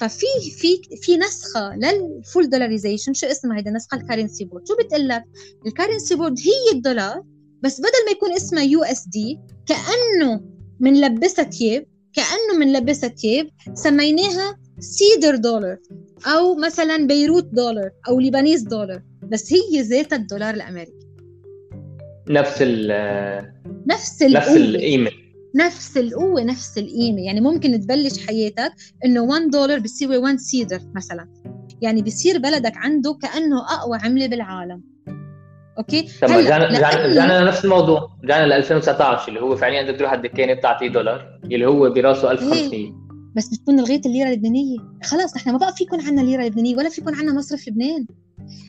[0.00, 0.26] ففي
[0.58, 5.08] في في نسخة لل full dollarization شو اسمها هيدا نسخه ال currency board شو بتقول
[5.08, 5.24] لك؟
[5.66, 7.22] ال currency board هي الدولار
[7.62, 10.40] بس بدل ما يكون اسمها USD كأنه
[10.80, 15.78] بنلبسها تياب كأنه بنلبسها تياب سميناها cedar dollar
[16.26, 21.06] أو مثلا Beirut dollar أو Lebanese dollar بس هي ذات الدولار الامريكي
[22.28, 23.52] نفس ال
[23.86, 24.40] نفس القوة.
[24.40, 25.10] نفس القيمة.
[25.54, 27.20] نفس القوة نفس القيمة.
[27.20, 28.72] يعني ممكن تبلش حياتك
[29.04, 31.28] إنه 1 دولار بيساوي 1 سيدر مثلا.
[31.82, 34.82] يعني بيصير بلدك عنده كأنه أقوى عملة بالعالم.
[35.78, 36.66] أوكي؟ طب رجعنا
[37.06, 38.08] رجعنا لنفس الموضوع.
[38.24, 42.30] رجعنا ل 2019 اللي هو فعليا أنت تروح على الدكانه بتعطيه دولار اللي هو براسه
[42.30, 42.92] 1500
[43.36, 44.78] بس بتكون لغايه الليرة اللبنانية.
[45.04, 48.06] خلاص نحن ما بقى في يكون عندنا ليرة لبنانية ولا في يكون عندنا مصرف لبنان.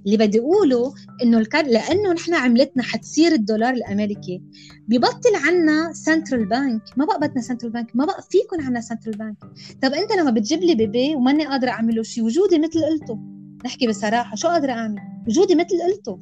[0.05, 1.65] اللي بدي أقوله إنه الكار...
[1.65, 4.41] لأنه نحن عملتنا حتصير الدولار الأمريكي
[4.87, 9.17] ببطل عنا central bank ما بقى بدنا central bank ما بقى في يكون عندنا central
[9.17, 9.37] bank
[9.81, 13.19] طب أنت لما بتجيب لي baby وماني قادرة اعمل له شيء وجودي مثل قلته؟
[13.65, 16.19] نحكي بصراحة شو قادرة أعمل؟ وجودي مثل قلته.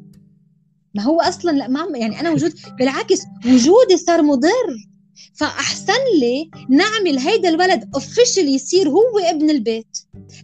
[0.95, 4.90] ما هو أصلا لا ما يعني أنا وجود بالعكس وجودي صار مضر.
[5.33, 9.97] فأحسن لي نعمل هيدا الولد officially يصير هو ابن البيت.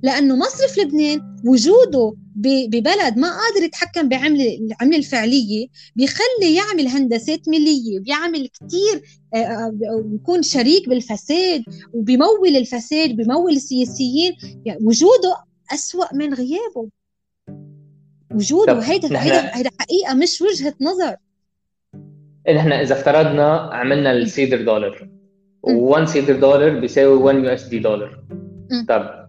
[0.04, 8.00] لأنه مصرف لبنان وجوده ببلد ما قادر يتحكم بعمله العملة الفعلية بيخلي يعمل هندسات ماليه
[8.00, 11.64] بيعمل كثير آه، آه، بيكون شريك بالفساد
[11.94, 14.34] وبيمول الفساد بيمول السياسيين.
[14.66, 15.36] يعني وجوده
[15.74, 16.90] أسوأ من غيابه.
[18.36, 21.16] وجوده هيدا هيدا حقيقة مش وجهة نظر.
[22.50, 25.10] نحن إذا افترضنا عملنا ال cedar dollar
[25.68, 28.24] و1 cedar dollar بيساوي 1 US dollar.
[28.90, 29.28] طب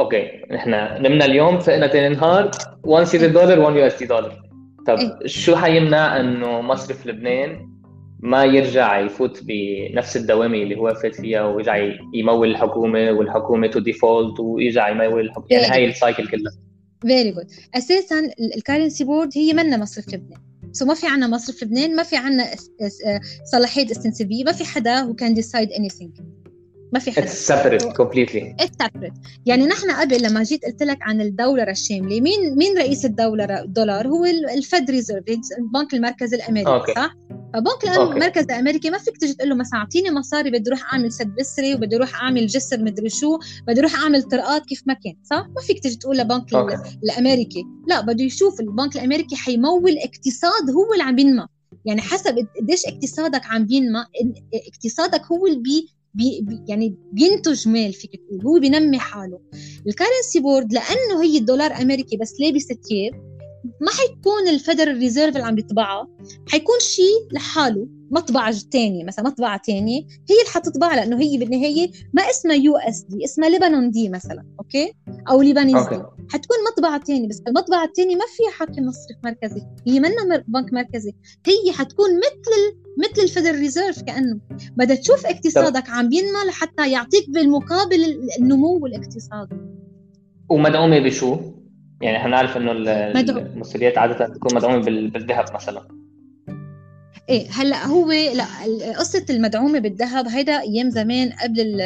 [0.00, 2.50] أوكي نحن نمنا اليوم فقنا ثاني نهار
[2.84, 4.42] 1 cedar dollar 1 US dollar.
[4.86, 7.68] طب إيه؟ شو حيمنع إنه مصرف لبنان
[8.20, 11.76] ما يرجع يفوت بنفس الدوامة اللي هو فات فيها ويرجع
[12.14, 16.52] يمول الحكومة والحكومة to default ويرجع يمول الحكومة؟ يعني هاي ال cycle كلها
[17.02, 18.16] very good أساسا
[18.56, 20.45] ال currency board هي منا مصرف لبنان.
[20.76, 22.50] so ما في عنا مصرف لبنان ما في عنا
[23.52, 24.44] صلاحية استنسابية.
[24.44, 26.22] ما في حدا who can decide anything.
[26.92, 27.26] ما في حدا.
[27.26, 28.64] It's separate completely.
[28.64, 29.12] It's separate.
[29.46, 34.08] يعني نحن قبل لما جيت قلت لك عن الدولار الشاملة مين مين رئيس الدولار الدولار
[34.08, 35.24] هو الفيد ريزرف
[35.58, 36.94] البنك المركزي الأمريكي.
[36.96, 37.16] صح؟
[37.56, 41.34] فبنك المركز الامريكي ما فيك تجي تقول له مثلا اعطيني مصاري بدي أروح أعمل سد
[41.34, 45.46] بسري وبدي أروح أعمل جسر مدري شو بدي أروح أعمل طرقات كيف ما كان صح؟
[45.56, 46.54] ما فيك تجي تقول لبنك.
[47.04, 47.64] الأمريكي.
[47.88, 51.46] لا بده يشوف البنك الأمريكي حيمول اقتصاد هو اللي عم بينمى.
[51.84, 54.04] يعني حسب قديش اقتصادك عم بينمى
[54.72, 59.40] اقتصادك هو اللي بي بي يعني بينتج مال فيك تقول هو بينمي حاله.
[59.86, 63.35] ال currency board لأنه هي الدولار أمريكي بس لابس ثياب
[63.80, 66.08] ما حيكون ال Federal Reserve اللي عم يطبعها
[66.52, 72.22] حيكون شيء لحاله مطبعة تانية مثلا مطبعة تانية هي اللي حتطبعها لأنه هي بالنهاية ما
[72.22, 74.92] اسمها USD اسمها لبنان D مثلا okay؟
[75.30, 76.02] أو Lebanese D.
[76.30, 81.12] حتكون مطبعة تانية بس المطبعة التانية ما فيها حاكم مصرف مركزي هي منا بنك مركزي.
[81.46, 84.40] هي حتكون مثل مثل ال Federal Reserve كأنه.
[84.76, 89.56] بدها تشوف اقتصادك عم بينمى لحتى يعطيك بالمقابل النمو الاقتصادي
[90.48, 91.55] ومدعومة بشو؟
[92.00, 95.88] يعني إحنا نعرف إنه المصريات عادة تكون مدعومة بالذهب مثلا.
[97.28, 98.44] إيه هلأ هو لا
[98.98, 101.80] قصة المدعومة بالذهب هيدا أيام زمان قبل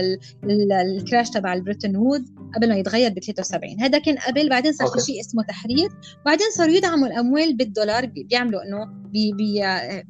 [0.73, 2.40] ال crash تبع ال Bretton Wood.
[2.55, 5.89] قبل ما يتغير ب 73 هذا كان قبل بعدين صار في شيء اسمه تحرير.
[6.27, 9.63] بعدين صاروا يدعموا الأموال بالدولار بيعملوا إنه بي بي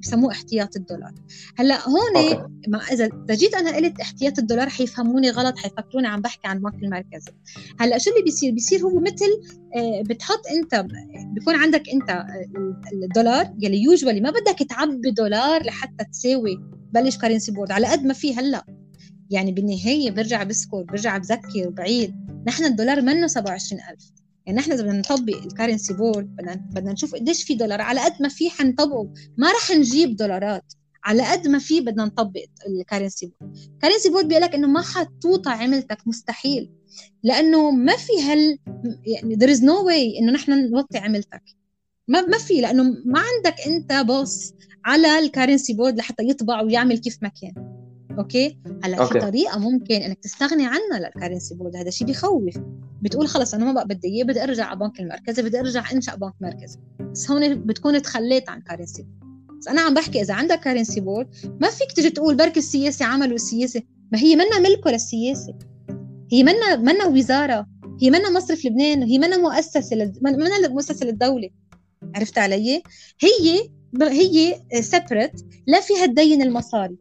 [0.03, 1.14] بسموه احتياط الدولار.
[1.57, 6.48] هلأ هون ما إذا إذا جيت أنا قلت احتياط الدولار حيفهموني غلط حيفكروني عم بحكي
[6.48, 7.33] عن البنك المركزي
[7.81, 9.40] هلأ شو اللي بيصير؟ بيصير هو مثل
[9.76, 10.87] آه، بتحط أنت
[11.35, 12.46] بيكون عندك أنت آه،
[12.92, 14.20] الدولار يلي يوجوالي.
[14.20, 16.61] ما بدك تعبي دولار لحتى تساوي
[16.92, 18.80] بلش currency board على قد ما في هلأ.
[19.31, 22.14] يعني بالنهاية برجع بذكر برجع بذكر وبعيد.
[22.47, 24.12] نحن الدولار منه 27000
[24.47, 28.01] يعني نحن إذا بدنا نطبق ال currency board بدنا بدنا نشوف قديش في دولار على
[28.01, 29.12] قد ما في حنطبقه.
[29.37, 30.73] ما رح نجيب دولارات
[31.05, 34.69] على قد ما في بدنا نطبق ال currency board ال currency board بيقول لك إنه
[34.69, 36.73] ما حتوطى عملتك مستحيل.
[37.23, 38.59] لأنه ما في هال
[39.07, 41.43] يعني there is no way إنه نحن نوطي عملتك.
[42.09, 44.53] ما ما في لأنه ما عندك أنت boss
[44.85, 47.69] على ال currency board لحتى يطبع ويعمل كيف ما كان.
[48.20, 52.59] okay؟ هلا في طريقة ممكن إنك تستغني عنها لل currency board هذا شيء بخوف
[53.02, 56.14] بتقول خلص أنا ما بقى بدي إياه بدي أرجع على بنك المركزي بدي أرجع أنشأ
[56.14, 56.78] بنك مركزي
[57.12, 59.07] بس هون بتكون تخليت عن currency
[59.61, 61.29] بس أنا عم بحكي إذا عندك currency board
[61.61, 65.54] ما فيك تجي تقول بركي السياسي عملوا السياسة ما هي منا ملكه للسياسة.
[66.33, 67.66] هي منا منا وزارة.
[68.02, 69.02] هي منا مصرف لبنان.
[69.02, 70.18] هي منا مؤسسة لد...
[70.22, 71.50] منا مؤسسة للدولة.
[72.14, 72.83] عرفت علي؟
[73.20, 73.70] هي
[74.02, 75.33] هي separate
[75.66, 76.96] لا فيها تدين المصاري.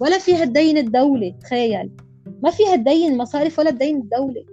[0.00, 1.90] ولا فيها تدين الدولة تخيل.
[2.42, 4.44] ما فيها تدين المصارف ولا تدين الدولة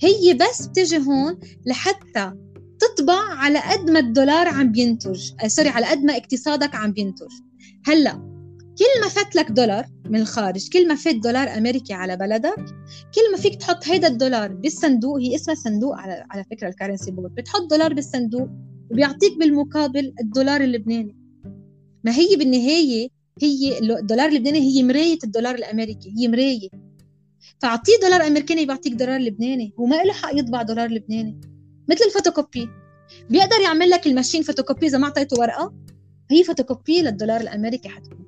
[0.00, 2.32] هي بس بتجي هون لحتى
[2.78, 5.30] تطبع على قد ما الدولار عم بينتج.
[5.44, 7.32] آه sorry على قد ما اقتصادك عم بينتج.
[7.86, 8.34] هلأ
[8.78, 12.56] كل ما فات لك دولار من الخارج كل ما فات دولار أمريكي على بلدك
[13.14, 17.10] كل ما فيك تحط هيدا الدولار بالصندوق هي اسمها صندوق على على فكرة ال currency
[17.10, 18.48] board بتحط دولار بالصندوق
[18.90, 21.16] وبيعطيك بالمقابل الدولار اللبناني.
[22.04, 23.08] ما هي بالنهاية
[23.42, 26.68] هي الدولار اللبناني هي مراية الدولار الأمريكي هي مراية.
[27.62, 31.40] فاعطيه دولار أمريكاني بيعطيك دولار لبناني وما له حق يطبع دولار لبناني.
[31.90, 32.68] مثل الفوتوكوبي
[33.30, 35.74] بيقدر يعمل لك ال machine photocopy إذا ما أعطيته ورقة؟
[36.30, 38.26] هي فوتوكوبي للدولار الأمريكي حتكون.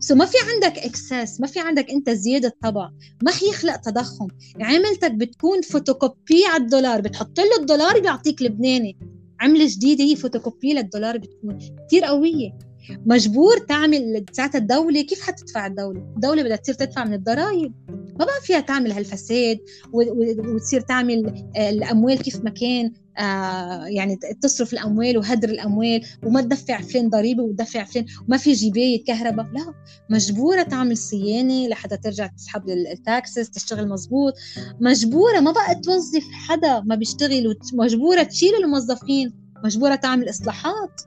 [0.00, 2.90] سو ما في عندك اكسس ما في عندك أنت زيادة طبع
[3.22, 4.28] ما حيخلق تضخم.
[4.60, 8.96] عملتك بتكون فوتوكوبي على الدولار بتحط له الدولار بيعطيك لبناني.
[9.40, 12.71] عملة جديدة هي فوتوكوبي للدولار بتكون كثير قوية.
[13.06, 17.72] مجبور تعمل ساعتها الدولة كيف حتدفع الدولة؟ الدولة بدها تصير تدفع من الضرائب.
[18.18, 19.58] ما بقى فيها تعمل هالفساد
[19.92, 26.80] وتصير تعمل آه، الأموال كيف ما كان آه يعني تصرف الأموال وهدر الأموال وما تدفع
[26.80, 29.46] فين ضريبة وتدفع فين وما في جباية كهرباء.
[29.46, 29.74] لا
[30.10, 34.34] مجبورة تعمل صيانة لحتى ترجع تسحب ال taxes تشتغل مزبوط
[34.80, 39.32] مجبورة ما بقى توظف حدا ما بيشتغل مجبورة تشيل الموظفين.
[39.64, 41.00] مجبورة تعمل إصلاحات.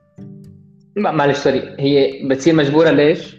[0.96, 1.76] معلش sorry.
[1.78, 3.36] هي بتصير مجبورة ليش؟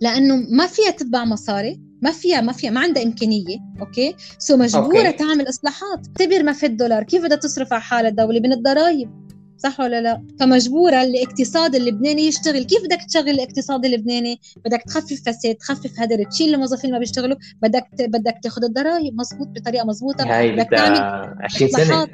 [0.00, 5.06] لأنه ما فيها تطبع مصاري ما فيها ما فيها ما عندها إمكانية okay؟ so مجبورة
[5.06, 5.12] okay.
[5.12, 6.06] تعمل إصلاحات.
[6.08, 7.02] اعتبر ما في الدولار.
[7.02, 9.27] كيف بدها تصرف على حالها الدولة من الضرائب.
[9.58, 15.54] صح ولا لا؟ فمجبورة الاقتصاد اللبناني يشتغل، كيف بدك تشغل الاقتصاد اللبناني؟ بدك تخفف فساد،
[15.54, 20.68] تخفف هدر، تشيل الموظفين ما بيشتغلوا، بدك بدك تاخذ الضرائب مزبوط بطريقة مزبوطة هاي بدك
[20.70, 22.08] تعمل 20 سنة.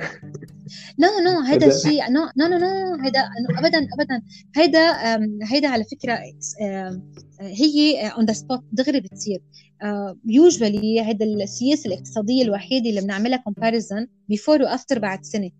[0.99, 3.29] لا no هذا الشيء no no no هذا
[3.59, 4.23] ابدا ابدا.
[4.57, 4.81] هيدا
[5.43, 6.19] هيدا على فكرة
[7.41, 9.43] هي on the spot دغري بتصير.
[10.27, 15.51] usually هذا السياسة الاقتصادية الوحيدة اللي بنعملها comparison before و after بعد سنة.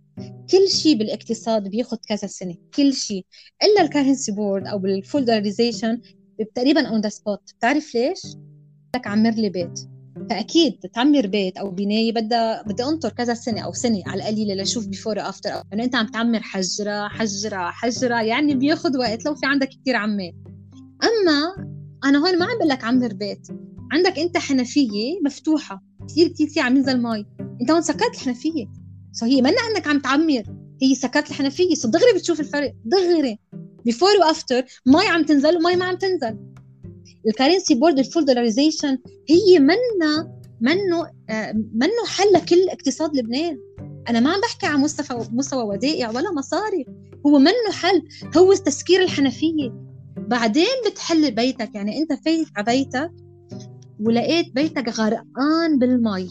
[0.51, 3.27] كل شيء بالاقتصاد بياخذ كذا سنة كل شيء
[3.63, 6.01] إلا ال currency board أو بال full dollarization
[6.55, 8.21] تقريبا on the spot بتعرف ليش؟
[8.97, 9.81] لك عمر لي بيت.
[10.31, 14.87] فأكيد تعمر بيت أو بناية بدها بدي أنطر كذا سنة أو سنة على القليلة لأشوف
[14.87, 19.47] before after انه يعني أنت عم تعمر حجرة حجرة حجرة يعني بياخذ وقت لو في
[19.47, 20.33] عندك كثير عمال.
[21.03, 21.69] أما
[22.05, 23.49] أنا هون ما عم بقول لك عمر بيت.
[23.93, 25.83] عندك أنت حنفية مفتوحة.
[26.09, 27.27] كثير كثير كثير عم ينزل مي.
[27.61, 28.84] أنت هون سكرت الحنفية.
[29.15, 30.43] so هي منا إنك عم تعمر.
[30.83, 32.75] هي سكرت الحنفيه so دغري بتشوف الفرق.
[32.85, 33.39] دغري.
[33.85, 36.39] before و after مي عم تنزل ومي ما عم تنزل.
[37.27, 38.99] ال currency board ال full dollarization
[39.29, 43.59] هي منا منه آه، منه حل لكل اقتصاد لبنان.
[44.09, 46.87] أنا ما عم بحكي عن مستوى مستوى ودائع ولا مصاري.
[47.27, 48.03] هو منه حل.
[48.37, 49.73] هو تسكير الحنفيه
[50.17, 51.75] بعدين بتحل بيتك.
[51.75, 53.11] يعني أنت فايت على بيتك
[54.01, 56.29] ولقيت بيتك غرقان بالمي.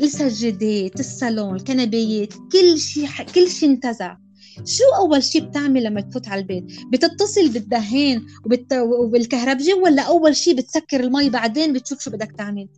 [0.00, 4.16] السجادات الصالون الكنبيات كل شيء كل شيء انتزع
[4.64, 8.72] شو أول شيء بتعمل لما تفوت على البيت؟ بتتصل بالدهان وبت...
[8.72, 12.68] وبالكهربجي ولا أول شيء بتسكر المي بعدين بتشوف شو بدك تعمل؟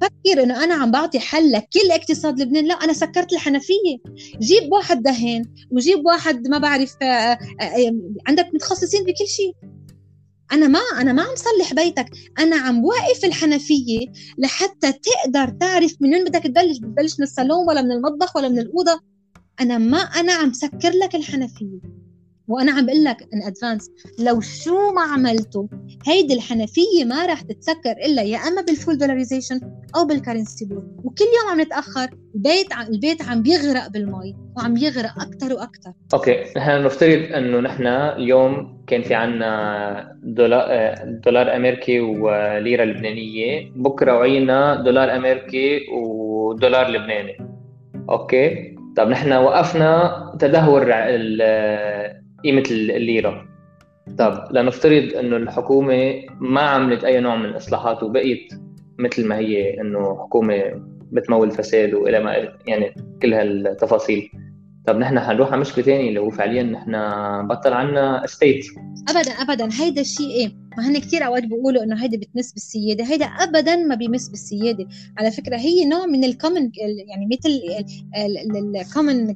[0.00, 2.64] فكر إنه أنا عم بعطي حل لكل اقتصاد لبنان.
[2.64, 3.98] لا أنا سكرت الحنفية.
[4.40, 9.54] جيب واحد دهان وجيب واحد ما بعرف آه، آه، آه، عندك متخصصين بكل شيء
[10.52, 12.06] أنا ما أنا ما عم صلح بيتك.
[12.38, 14.06] أنا عم وقف الحنفية
[14.38, 16.78] لحتى تقدر تعرف من وين بدك تبلش.
[16.78, 19.00] بتبلش من الصالون ولا من المطبخ ولا من الأوضة.
[19.60, 21.80] أنا ما أنا عم سكر لك الحنفية.
[22.48, 25.68] وأنا عم بقول لك in advance لو شو ما عملته
[26.06, 29.60] هيدي الحنفية ما راح تتسكر إلا يا أما بال full dollarization
[29.96, 35.20] أو بال currency board وكل يوم عم نتأخر البيت البيت عم بيغرق بالمي وعم يغرق
[35.20, 42.84] أكثر وأكثر okay نحن نفترض إنه نحن اليوم كان في عنا دولار دولار أمريكي وليرة
[42.84, 47.38] لبنانية بكرة وعينا دولار أمريكي ودولار لبناني.
[48.10, 50.92] okay؟ طب نحن وقفنا تدهور
[52.44, 53.44] قيمة الليرة.
[54.18, 58.52] طب لنفترض إنه الحكومة ما عملت أي نوع من الإصلاحات وبقيت
[58.98, 60.62] مثل ما هي إنه حكومة
[61.12, 62.34] بتمول فساد وإلى ما
[62.66, 64.30] يعني كل هالتفاصيل.
[64.86, 66.92] طب نحن حنروح على مشكلة ثانية اللي هو فعليا نحن
[67.46, 68.66] بطل عنا state
[69.08, 69.68] ابدا ابدا.
[69.80, 73.04] هيدا الشيء إيه؟ ما هن كثير أوقات بيقولوا إنه هيدا بتمس بالسيادة.
[73.04, 74.86] هيدا ابدا ما بيمس بالسيادة.
[75.18, 76.70] على فكرة هي نوع من ال common
[77.08, 77.60] يعني مثل
[78.56, 79.34] ال common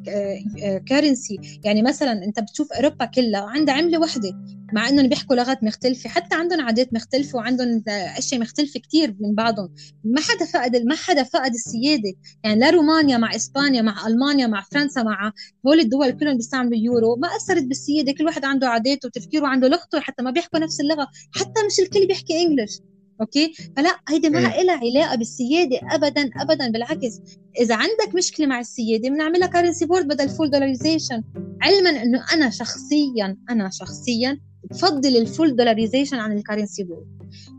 [0.78, 4.32] currency يعني مثلا أنت بتشوف أوروبا كلها عندها عملة وحدة
[4.72, 6.10] مع إنهم بيحكوا لغات مختلفة.
[6.10, 9.74] حتى عندهم عادات مختلفة وعندهم أشياء مختلفة كثير من بعضهم.
[10.04, 12.12] ما حدا فقد ما حدا فقد السيادة.
[12.44, 15.32] يعني لا رومانيا مع إسبانيا مع ألمانيا مع فرنسا مع
[15.66, 17.16] هول الدول كلهم بيستعملوا اليورو.
[17.16, 18.12] ما أثرت بالسيادة.
[18.12, 21.06] كل واحد عنده عاداته وتفكيره وعنده لغته حتى ما بيحكوا نفس اللغة.
[21.34, 22.80] حتى مش الكل بيحكي English
[23.20, 27.20] okay؟ فلا هيدي ما لها علاقة بالسيادة ابدا ابدا بالعكس.
[27.60, 31.22] إذا عندك مشكلة مع السيادة بنعملها currency board بدل full dollarization
[31.62, 34.40] علما إنه أنا شخصيا أنا شخصيا
[34.70, 37.06] بفضل ال full dollarization عن ال currency board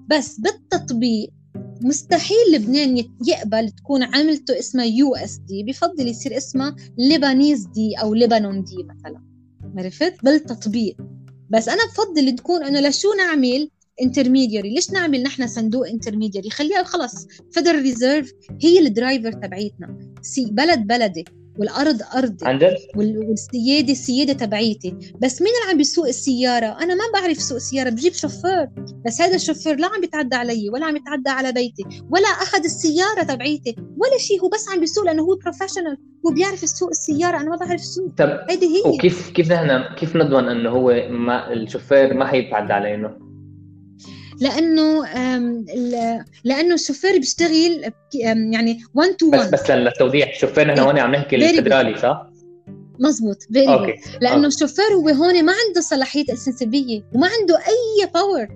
[0.10, 1.30] بس بالتطبيق
[1.82, 8.76] مستحيل لبنان يقبل تكون عملته اسمها USD بفضل يصير اسمها Lebanese D أو لبنان D
[8.84, 9.24] مثلا.
[9.78, 10.98] عرفت؟ بالتطبيق.
[11.54, 13.70] بس أنا بفضل تكون إنه لشو نعمل
[14.02, 17.28] intermediary ليش نعمل نحن صندوق intermediary خليها خلص.
[17.52, 20.14] Federal Reserve هي ال driver تبعيتنا.
[20.22, 21.26] سي بلد بلدي.
[21.58, 24.96] والأرض ارضي عن جد؟ والسيادة السيادة تبعيتي.
[25.22, 28.70] بس مين اللي عم بيسوق السيارة؟ أنا ما بعرف سوق سياره بجيب شوفير.
[29.06, 33.24] بس هذا الشوفير لا عم بيتعدى علي ولا عم يتعدى على بيتي ولا أخذ السيارة
[33.24, 34.42] تبعيتي ولا شيء.
[34.42, 37.38] هو بس عم بيسوق لأنه هو professional هو بيعرف يسوق السيارة.
[37.38, 38.14] أنا ما بعرف سوق.
[38.18, 38.82] طب هيدي هي.
[38.86, 43.33] وكيف كيف نحن كيف نضمن إنه هو ما الشوفير ما حيتعدى علينا؟
[44.44, 45.06] لأنه
[46.44, 51.36] لأنه الشوفير بيشتغل يعني 1 to 1 بس بس للتوضيح الشوفير نحن هون عم نحكي
[51.36, 52.30] الفدرالي صح؟
[53.00, 53.96] مزبوط very okay.
[54.22, 58.48] لأنه الشوفير هو هون ما عنده صلاحية السنسبيه وما عنده أي power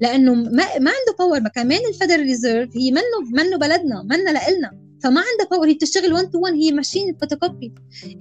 [0.00, 4.32] لأنه ما, ما عنده power ما كمان ال Federal Reserve هي منه منه بلدنا منه
[4.32, 4.70] لإلنا.
[5.02, 7.72] فما عندها باور هي بتشتغل 1 to 1 هي machine photocopy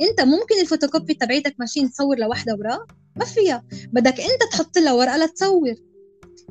[0.02, 3.64] أنت ممكن الفوتوكوبي تبعيتك machine تصور لوحدة ورق ما فيها.
[3.94, 5.76] بدك أنت تحط لها ورقة لتصور.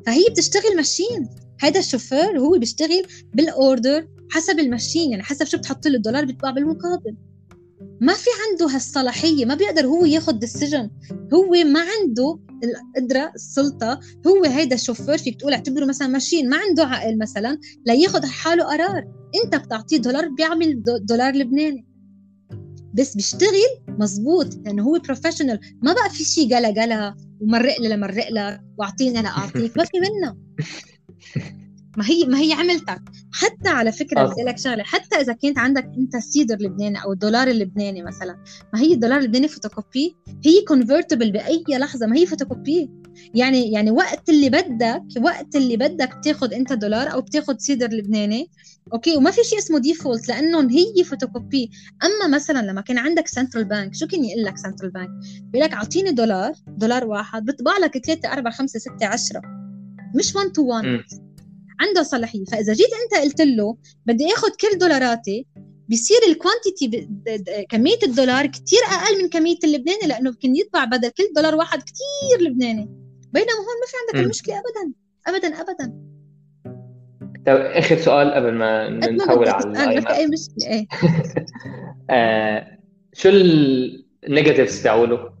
[0.05, 5.57] فهي بتشتغل machine هذا الشوفير هو بيشتغل بال order حسب ال machine يعني حسب شو
[5.57, 7.15] بتحط له الدولار بيطبع بالمقابل.
[8.01, 10.89] ما في عنده هالصلاحية ما بيقدر هو ياخذ decision
[11.33, 16.83] هو ما عنده القدرة السلطة هو هيدا الشوفير فيك تقول اعتبره مثلا machine ما عنده
[16.83, 19.03] عقل مثلا لياخذ حاله قرار.
[19.45, 21.85] انت بتعطيه دولار بيعمل دولار لبناني.
[22.95, 23.49] بس بيشتغل
[23.87, 29.19] مزبوط لأنه هو professional ما بقى في شيء قلا قلا ومرق لي لمرق لك وأعطيني
[29.19, 29.77] أنا أعطيك.
[29.77, 30.37] ما في منه.
[31.97, 33.01] ما هي ما هي عملتك.
[33.33, 37.13] حتى على فكرة بدي لك شغلة حتى إذا كنت عندك أنت ال cedar اللبناني أو
[37.13, 42.07] الدولار اللبناني مثلا ما هي الدولار اللبناني فوتوكوبي هي convertible بأي لحظة.
[42.07, 42.89] ما هي فوتوكوبي
[43.33, 48.49] يعني يعني وقت اللي بدك وقت اللي بدك بتاخذ انت دولار أو بتاخذ cedar لبناني
[48.93, 51.69] okay؟ وما في شيء اسمه default لأنه هي فوتوكوبي
[52.03, 55.09] أما مثلا لما كان عندك central bank شو كان يقول لك central bank
[55.41, 59.41] بيقول لك أعطيني دولار دولار واحد بيطبع لك 3 4 5 6 10
[60.15, 60.85] مش 1 to 1
[61.79, 62.45] عنده صلاحية.
[62.45, 65.45] فإذا جيت أنت قلت له بدي اخذ كل دولاراتي
[65.89, 67.09] بصير ال quantity
[67.69, 72.49] كمية الدولار كثير أقل من كمية اللبناني لأنه كان يطبع بدل كل دولار واحد كثير
[72.49, 73.04] لبناني.
[73.35, 74.93] بينما هون ما في عندك المشكلة ابدا.
[75.27, 76.05] ابدا ابدا.
[77.45, 80.87] طيب آخر سؤال قبل ما نحول على ما أي مشكلة إيه.
[82.09, 82.77] آه
[83.13, 85.33] شو ال negatives تاعوله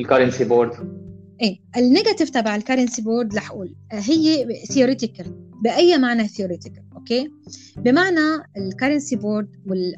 [0.00, 1.00] ال currency board
[1.40, 3.74] إيه ال negative تبع ال currency board رح أقول.
[3.92, 7.30] هي theoretical بأي معنى theoretical okay؟
[7.76, 9.94] بمعنى ال currency board وال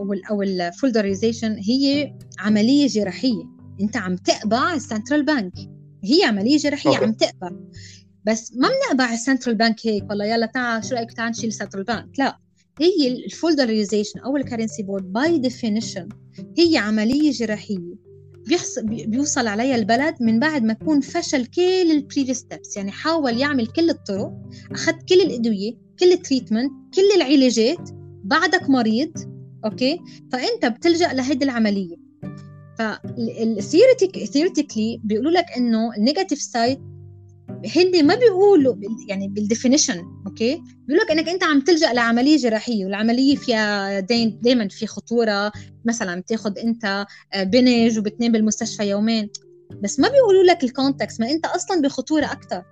[0.00, 3.44] وال أو ال full dollarization هي عملية جراحية.
[3.80, 5.52] أنت عم تقبع ال central bank
[6.04, 7.04] هي عملية جراحيه okay.
[7.04, 7.50] عم تقبع
[8.24, 11.53] بس ما بنقبع ال central bank هيك والله يلا تعال شو رأيك تعال نشيل ال
[11.53, 12.38] central bank لا.
[12.80, 16.08] هي ال full dollarization أو ال currency board by definition
[16.58, 18.10] هي عملية جراحيه
[18.46, 23.38] بيحصل بيوصل عليها البلد من بعد ما يكون فشل كل ال previous steps يعني حاول
[23.38, 24.32] يعمل كل الطرق
[24.72, 27.90] أخذ كل الأدوية كل ال treatment كل العلاجات
[28.24, 29.12] بعدك مريض
[29.64, 30.00] okay؟
[30.32, 31.96] فأنت بتلجأ لهيدي العملية.
[32.80, 36.78] فال theoretically بيقولوا لك إنه ال negative side
[37.76, 38.76] هن ما بيقولوا
[39.08, 44.68] يعني بال definition okay بيقول لك إنك أنت عم تلجأ لعملية جراحية والعملية فيها دائما
[44.68, 45.52] في خطورة
[45.84, 49.30] مثلا بتاخذ أنت آه، بنج وبتنام بالمستشفى يومين.
[49.82, 52.62] بس ما بيقولوا لك ال context ما أنت أصلا بخطورة أكثر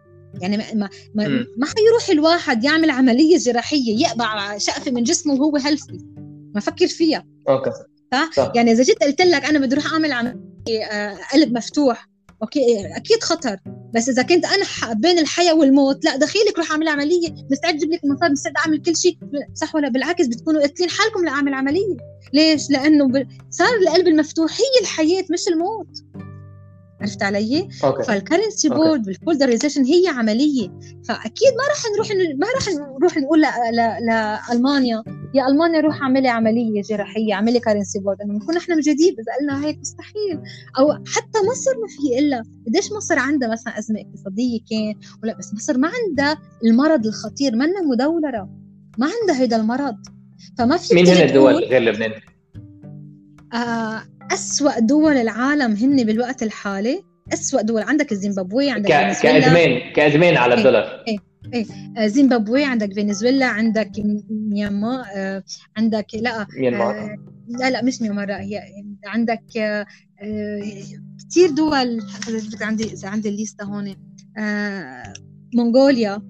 [0.41, 5.57] يعني ما ما ما, ما حيروح الواحد يعمل عملية جراحية يقبع شقفة من جسمه وهو
[5.57, 5.99] healthy
[6.55, 7.27] ما فكر فيها.
[7.49, 7.71] okay.
[8.13, 12.09] صح؟ يعني إذا جيت قلت لك أنا بدي أروح أعمل عمليه آه، قلب مفتوح
[12.43, 12.61] okay؟
[12.97, 13.57] أكيد خطر.
[13.95, 17.35] بس إذا كنت أنا بين الحياة والموت لا دخيلك روح أعمل عملية.
[17.51, 19.19] مستعد أجيب لك المصاري مستعد أعمل كل شيء.
[19.55, 21.97] صح ولا بالعكس؟ بتكونوا قاتلين حالكم لأعمل عملية.
[22.33, 26.05] ليش؟ لأنه صار القلب المفتوح هي الحياة مش الموت.
[27.01, 28.03] عرفت علي؟ okay.
[28.03, 30.69] فال currency board وال full dollarization هي عملية.
[31.09, 32.69] فأكيد ما راح نروح ما راح
[32.99, 33.41] نروح نقول
[34.07, 35.03] لألمانيا.
[35.35, 38.21] يا ألمانيا روح اعملي عملية جراحية اعملي currency board.
[38.21, 40.41] انه بنكون إحنا مجاديب اذا قلنا هيك مستحيل.
[40.79, 42.43] أو حتى مصر ما في إلا.
[42.67, 47.83] قديش مصر عندها مثلا أزمة اقتصادية كان؟ ولا بس مصر ما عندها المرض الخطير منا
[47.83, 48.49] مدولره
[48.99, 49.97] ما عندها هيدا المرض.
[50.59, 52.13] فما في مين هن الدول غير لبنان؟
[53.55, 54.03] آه
[54.33, 57.03] أسوأ دول العالم هن بالوقت الحالي.
[57.33, 57.83] أسوأ دول.
[57.83, 61.05] عندك الزيمبابوي عندك كإدمان كإدمان على إيه، الدولار.
[61.09, 61.19] إيه
[61.55, 62.07] إيه.
[62.07, 63.91] زيمبابوي عندك فنزويلا عندك
[64.31, 65.43] ميانمار آه
[65.77, 66.99] عندك لا ميانمار.
[66.99, 67.17] آه
[67.49, 68.63] لا لا مش ميانمار هي
[69.07, 69.87] عندك آه
[71.31, 72.01] كثير دول.
[72.61, 73.95] عندي اذا عندي الليستة هون.
[74.39, 75.13] آه
[75.55, 76.23] منغوليا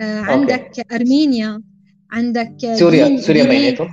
[0.00, 0.94] آه عندك okay.
[0.94, 1.62] أرمينيا.
[2.12, 3.88] عندك سوريا سوريا بيناتهم.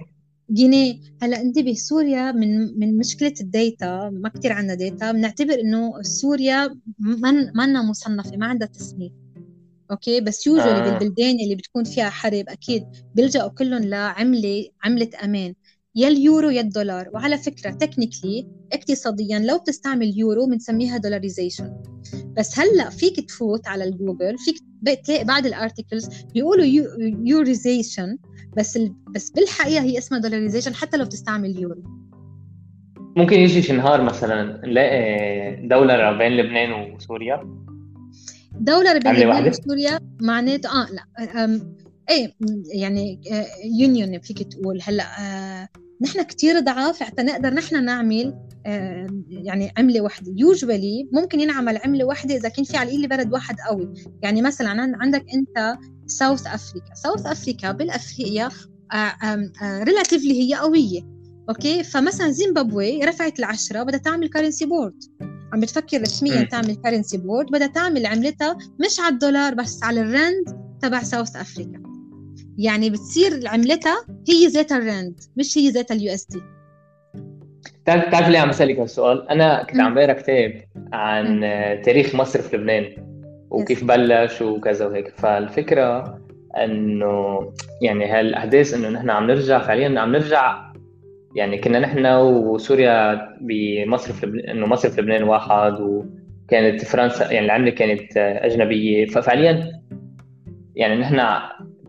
[0.52, 6.02] يعني هلأ انتبه سوريا من من مشكلة ال data ما كثير عندنا data بنعتبر إنه
[6.02, 9.12] سوريا ما منا مصنفة ما عندها تصنيف.
[9.92, 10.90] okay؟ بس usually آه.
[10.90, 12.84] بالبلدان اللي بتكون فيها حرب أكيد
[13.16, 15.54] بيلجأوا كلهم لعمله عملة أمان.
[15.96, 17.10] يا اليورو يا الدولار.
[17.14, 21.74] وعلى فكرة technically اقتصاديا لو بتستعمل يورو بنسميها dollarization
[22.38, 24.56] بس هلأ فيك تفوت على الجوجل فيك
[25.06, 26.66] تلاقي بعض ال articles بيقولوا
[27.26, 28.18] euroization
[28.58, 28.94] بس ال...
[29.16, 31.84] بس بالحقيقة هي اسمها dollarization حتى لو بتستعمل يورو.
[33.18, 37.66] ممكن يجي شي نهار مثلا نلاقي دولار بين لبنان وسوريا؟
[38.52, 41.76] دولار بين لبنان وسوريا معناته آه لا أم...
[42.10, 42.34] إيه
[42.74, 43.22] يعني
[43.80, 44.80] union فيك تقول.
[44.84, 45.68] هلأ آه
[46.02, 48.51] نحن كثير ضعاف حتى نقدر نحن نعمل آه
[49.30, 53.56] يعني عملة واحدة usually ممكن ينعمل عملة واحدة إذا كان في على الأقل بلد واحد
[53.70, 53.94] قوي.
[54.22, 58.50] يعني مثلا عندك أنت South Africa South Africa بالافريقيا
[59.64, 61.02] relatively هي قوية.
[61.50, 65.04] okay؟ فمثلا زيمبابوي رفعت العشرة بدها تعمل currency board
[65.54, 70.62] عم بتفكر رسميا تعمل currency board بدها تعمل عملتها مش على الدولار بس على الرند
[70.82, 71.84] تبع South Africa
[72.58, 76.42] يعني بتصير عملتها هي ذات الرند مش هي ذات ال USD
[77.84, 80.62] بتعرف بتعرف ليه عم اسالك هالسؤال؟ أنا كنت عم بقرأ كتاب
[80.94, 81.42] عن
[81.84, 82.86] تاريخ مصرف لبنان
[83.50, 85.08] وكيف بلش وكذا وهيك.
[85.08, 86.20] فالفكرة
[86.58, 87.40] إنه
[87.82, 90.72] يعني هالأحداث إنه نحن عم نرجع فعليا عم نرجع
[91.36, 98.18] يعني كنا نحن وسوريا بمصرف لبنان إنه مصرف لبنان واحد وكانت فرنسا يعني العملة كانت
[98.18, 99.06] أجنبية.
[99.06, 99.82] ففعليا
[100.76, 101.22] يعني نحن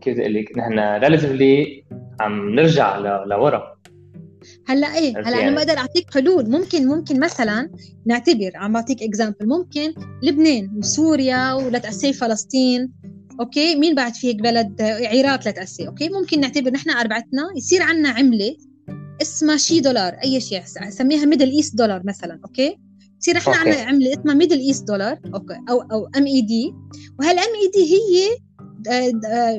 [0.01, 1.83] كيف لك نحن relatively
[2.19, 3.72] عم نرجع لورا.
[4.65, 5.47] هلا إيه هلا يعني.
[5.47, 6.49] أنا بقدر أعطيك حلول.
[6.49, 7.69] ممكن ممكن مثلا
[8.05, 12.91] نعتبر عم بعطيك example ممكن لبنان وسوريا و let's say فلسطين.
[13.39, 15.87] أوكي؟ مين بعد في هيك بلد؟ عراق let's say.
[15.87, 18.55] أوكي؟ ممكن نعتبر نحن أربعتنا يصير عندنا عملة
[19.21, 22.39] اسمها شي دولار أي شيء سميها Middle East dollar مثلا.
[22.45, 22.77] أوكي؟
[23.21, 26.73] يصير نحن عندنا عملة اسمها Middle East dollar أوكي؟ أو أو MED
[27.19, 28.29] وهال MED هي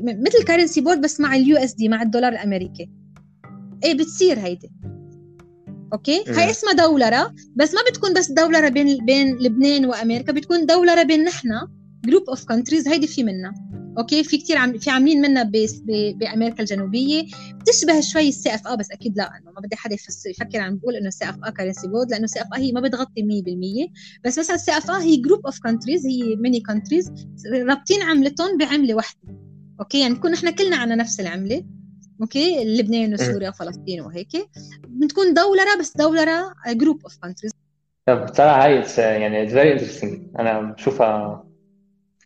[0.03, 2.91] مثل currency board بس مع ال USD مع الدولار الأمريكي.
[3.85, 4.71] إيه بتصير هيدي.
[5.93, 11.03] أوكي؟ هاي اسمها دولرة بس ما بتكون بس دولرة بين بين لبنان وأمريكا بتكون دولرة
[11.03, 11.49] بين نحن
[12.05, 13.55] group of countries هيدي في منها
[13.99, 15.51] أوكي؟ في كثير عم في عاملين منها
[16.21, 17.25] بأمريكا الجنوبية.
[17.61, 19.97] بتشبه شوي ال CFA بس أكيد لا إنه ما بدي حدا
[20.27, 23.91] يفكر عم بقول إنه ال CFA currency board لأنه ال CFA هي ما بتغطي 100%
[24.25, 27.13] بس مثلا ال CFA هي group of countries هي many countries
[27.55, 29.21] رابطين عملتهم بعملة واحدة.
[29.81, 31.65] أوكي؟ يعني نكون نحن كلنا على نفس العملة.
[32.21, 34.29] أوكي؟ لبنان وسوريا وفلسطين وهيك.
[34.89, 37.53] بتكون دولره بس دولره group of countries
[38.07, 41.44] طب بصراحه هاي يعني it's very interesting أنا بشوفها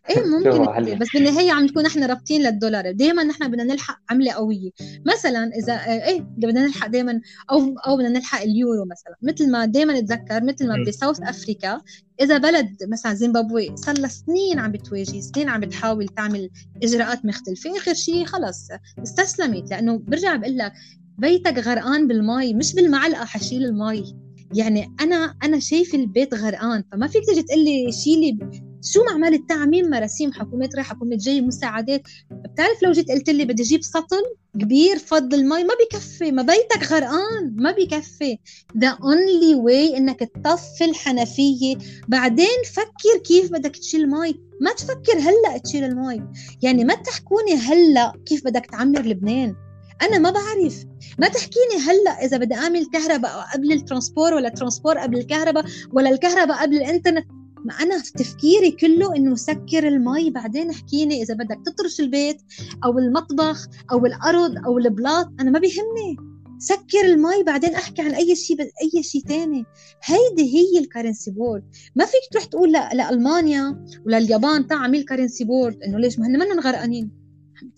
[0.09, 2.91] إيه ممكن بس بالنهايه عم نكون إحنا رابطين للدولار.
[2.91, 4.69] دائما نحن بدنا نلحق عملة قوية.
[5.05, 9.15] مثلا إذا إيه بدنا نلحق دائما أو أو بدنا نلحق اليورو مثلا.
[9.21, 11.81] مثل ما دائما نتذكر مثل ما بساوث أفريكا
[12.21, 16.49] إذا بلد مثلا زيمبابوي صار لها سنين عم بتواجه سنين عم بتحاول تعمل
[16.83, 18.67] إجراءات مختلفة آخر شيء خلص
[19.03, 19.71] استسلمت.
[19.71, 20.73] لأنه برجع بقول لك
[21.17, 24.15] بيتك غرقان بالمي مش بالمعلقة حشيل المي.
[24.55, 26.83] يعني أنا أنا شايف البيت غرقان.
[26.91, 28.39] فما فيك تيجي تقول لي شيلي
[28.83, 32.01] شو معمل التعميم؟ مراسيم حكومات رايحة حكومه جاي مساعدات.
[32.31, 34.23] بتعرف لو جيت قلت لي بدي أجيب سطل
[34.59, 36.31] كبير فض المي ما بكفي.
[36.31, 38.39] ما بيتك غرقان ما بكفي.
[38.77, 41.77] the only way إنك تطفي الحنفية.
[42.07, 44.39] بعدين فكر كيف بدك تشيل مي.
[44.61, 46.23] ما تفكر هلأ تشيل المي.
[46.61, 49.55] يعني ما تحكوني هلأ كيف بدك تعمر لبنان.
[50.01, 50.85] أنا ما بعرف.
[51.19, 56.09] ما تحكيني هلأ إذا بدي أعمل كهرباء قبل ال transport ولا transport قبل الكهرباء ولا
[56.09, 57.25] الكهرباء قبل الإنترنت.
[57.65, 62.41] ما أنا في تفكيري كله إنه سكر المي بعدين احكيني إذا بدك تطرش البيت
[62.85, 66.17] أو المطبخ أو الأرض أو البلاط أنا ما بيهمني.
[66.59, 69.65] سكر المي بعدين أحكي عن أي شيء أي شيء ثاني
[70.03, 71.63] هيدي هي ال currency board.
[71.95, 76.39] ما فيك تروح تقول لألمانيا ولا اليابان تعال اعمل currency board إنه ليش؟ ما هن
[76.39, 77.11] منهم غرقانين.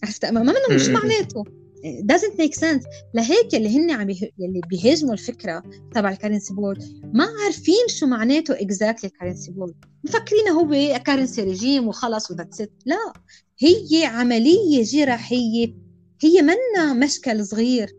[0.03, 1.60] عرفت؟ ما منهم مش معناته.
[1.83, 2.87] Doesn't make sense.
[3.13, 4.09] لهيك اللي هن عم
[4.39, 5.63] اللي بيهاجموا الفكرة
[5.95, 6.83] تبع ال currency board
[7.13, 9.73] ما عارفين شو معناته exactly ال currency board
[10.03, 13.13] مفكرين هو currency regime وخلص و that's لا.
[13.59, 15.75] هي عملية جراحية.
[16.21, 17.95] هي منا مشكل صغير.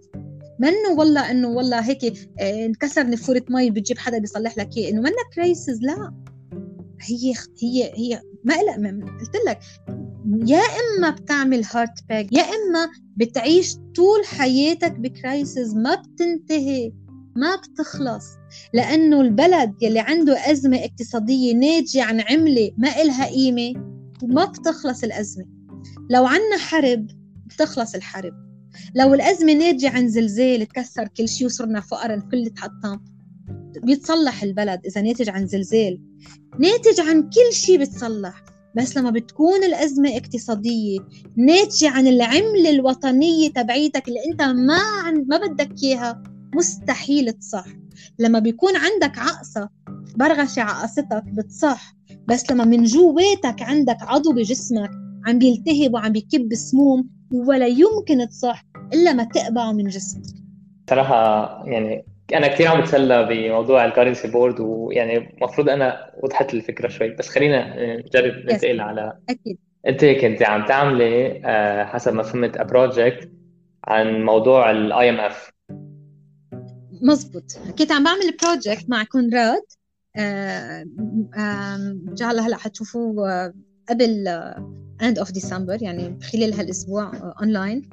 [0.58, 2.04] منه والله إنه والله هيك
[2.40, 4.90] آه، انكسر نفورة مي بتجيب حدا بيصلح لك إياه.
[4.90, 6.14] إنه منا crisis لا.
[7.00, 9.58] هي هي هي ما قلت لك
[10.26, 16.92] يا إما بتعمل hard peg يا إما بتعيش طول حياتك بكرايسز ما بتنتهي
[17.36, 18.24] ما بتخلص.
[18.74, 23.72] لأنه البلد يلي عنده أزمة اقتصادية ناتجة عن عملة ما إلها قيمة
[24.22, 25.44] ما بتخلص الأزمة.
[26.10, 27.06] لو عنا حرب
[27.46, 28.32] بتخلص الحرب.
[28.94, 33.00] لو الأزمة ناتجة عن زلزال تكسر كل شيء وصرنا فقراء الكل تحطم.
[33.82, 36.00] بيتصلح البلد إذا ناتج عن زلزال.
[36.58, 38.51] ناتج عن كل شيء بتصلح.
[38.76, 40.98] بس لما بتكون الأزمة اقتصادية
[41.36, 46.22] ناتجة عن العملة الوطنية تبعيتك اللي أنت ما عن ما بدك إياها
[46.54, 47.66] مستحيل تصح.
[48.18, 49.68] لما بيكون عندك عقصة
[50.16, 51.94] برغشة عقصتك بتصح.
[52.28, 54.90] بس لما من جواتك عندك عضو بجسمك
[55.26, 58.64] عم بيلتهب وعم بيكب سموم ولا يمكن تصح
[58.94, 60.22] إلا ما تقبعه من جسمك.
[60.90, 61.14] صراحة
[61.66, 62.04] يعني
[62.34, 67.10] أنا كثير عم بتسلى بموضوع الكارنسي بورد ويعني المفروض أنا وضحت الفكرة شوي.
[67.10, 69.58] بس خلينا نجرب ننتقل على أكيد.
[69.86, 73.30] أنت كنت عم تعملي آه، حسب ما فهمت project
[73.84, 75.50] عن موضوع ال IMF
[77.02, 77.58] مزبوط.
[77.78, 79.62] كنت عم بعمل project مع كونراد
[82.14, 83.54] جعل هلأ حتشوفوه آه،
[83.88, 84.28] قبل
[85.02, 87.90] end of December يعني خلال هالأسبوع اونلاين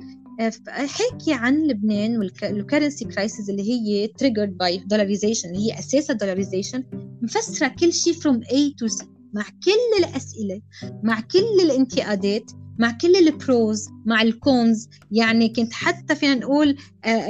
[0.67, 6.81] حكي عن لبنان وال currency crisis اللي هي triggered by dollarization اللي هي أساسها dollarization.
[7.21, 10.61] مفسرة كل شيء from A to Z مع كل الأسئلة
[11.03, 16.77] مع كل الانتقادات مع كل ال pros مع ال cons يعني كنت حتى فينا نقول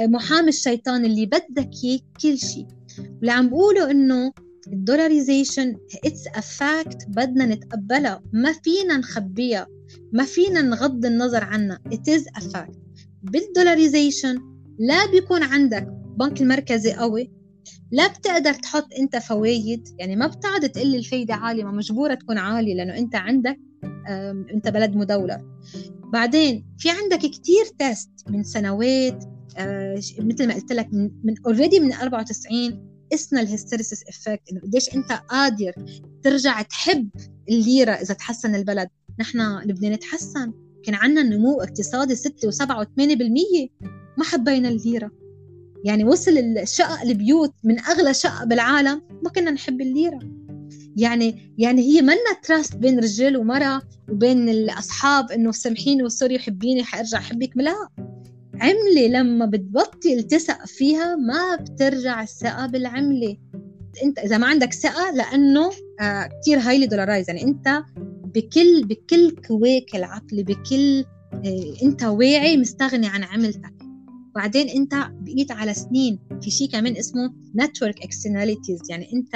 [0.00, 2.66] محامي الشيطان اللي بدك اياه كل شيء.
[2.98, 4.32] واللي عم بقوله إنه
[4.66, 8.22] ال dollarization it's a fact بدنا نتقبلها.
[8.32, 9.66] ما فينا نخبيها.
[10.12, 11.80] ما فينا نغض النظر عنها.
[11.88, 12.89] It is a fact.
[13.22, 14.42] بال dollarization
[14.78, 15.86] لا بيكون عندك
[16.18, 17.30] بنك المركزي قوي
[17.90, 22.74] لا بتقدر تحط أنت فوايد يعني ما بتقعد تقلي الفايدة عالية ما مجبورة تكون عالية
[22.74, 23.58] لأنه أنت عندك
[24.54, 25.40] أنت بلد مدولر
[26.12, 29.24] بعدين في عندك كتير tests من سنوات
[29.56, 30.88] آه، مثل ما قلت لك
[31.24, 35.72] من already من 94 اسمها ال hysteresis effect إنه قديش أنت قادر
[36.22, 37.10] ترجع تحب
[37.48, 38.88] الليرة إذا تحسن البلد.
[39.20, 40.52] نحن لبنان تحسن
[40.82, 43.68] كان عندنا نمو اقتصادي 6 و7 و8%
[44.18, 45.10] ما حبينا الليرة.
[45.84, 50.18] يعني وصل الشقق البيوت من أغلى شقق بالعالم ما كنا نحب الليرة.
[50.96, 57.18] يعني يعني هي منا تراست بين رجال ومرأة وبين الأصحاب إنه سامحيني وسوري حبيني حأرجع
[57.18, 57.50] أحبك.
[57.56, 57.88] لا.
[58.60, 63.36] عملة لما بتبطل تثق فيها ما بترجع الثقة بالعملة.
[64.02, 65.70] أنت إذا ما عندك ثقة لأنه
[66.00, 67.82] آه كثير هايلي دولارايز يعني أنت
[68.34, 71.04] بكل بكل كواك العقل بكل
[71.34, 73.74] آه، انت واعي مستغني عن عملتك.
[74.34, 79.34] بعدين انت بقيت على سنين في شيء كمان اسمه network externalities يعني انت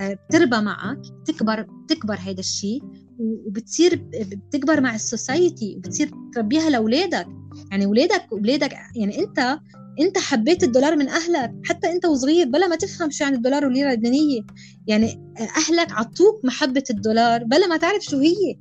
[0.00, 2.82] آه، بتربى معك بتكبر بتكبر هيدا الشيء
[3.18, 7.26] وبتصير بتكبر مع ال society وبتصير تربيها لأولادك.
[7.70, 9.58] يعني أولادك أولادك يعني انت
[10.00, 13.90] انت حبيت الدولار من أهلك حتى انت وصغير بلا ما تفهم شو يعني الدولار والليرة
[13.90, 14.40] اللبنانيه
[14.86, 18.56] يعني أهلك عطوك محبة الدولار بلا ما تعرف شو هي.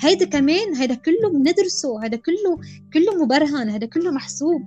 [0.00, 2.58] هيدا كمان هيدا كله بندرسه هيدا كله
[2.92, 4.62] كله مبرهن هيدا كله محسوب.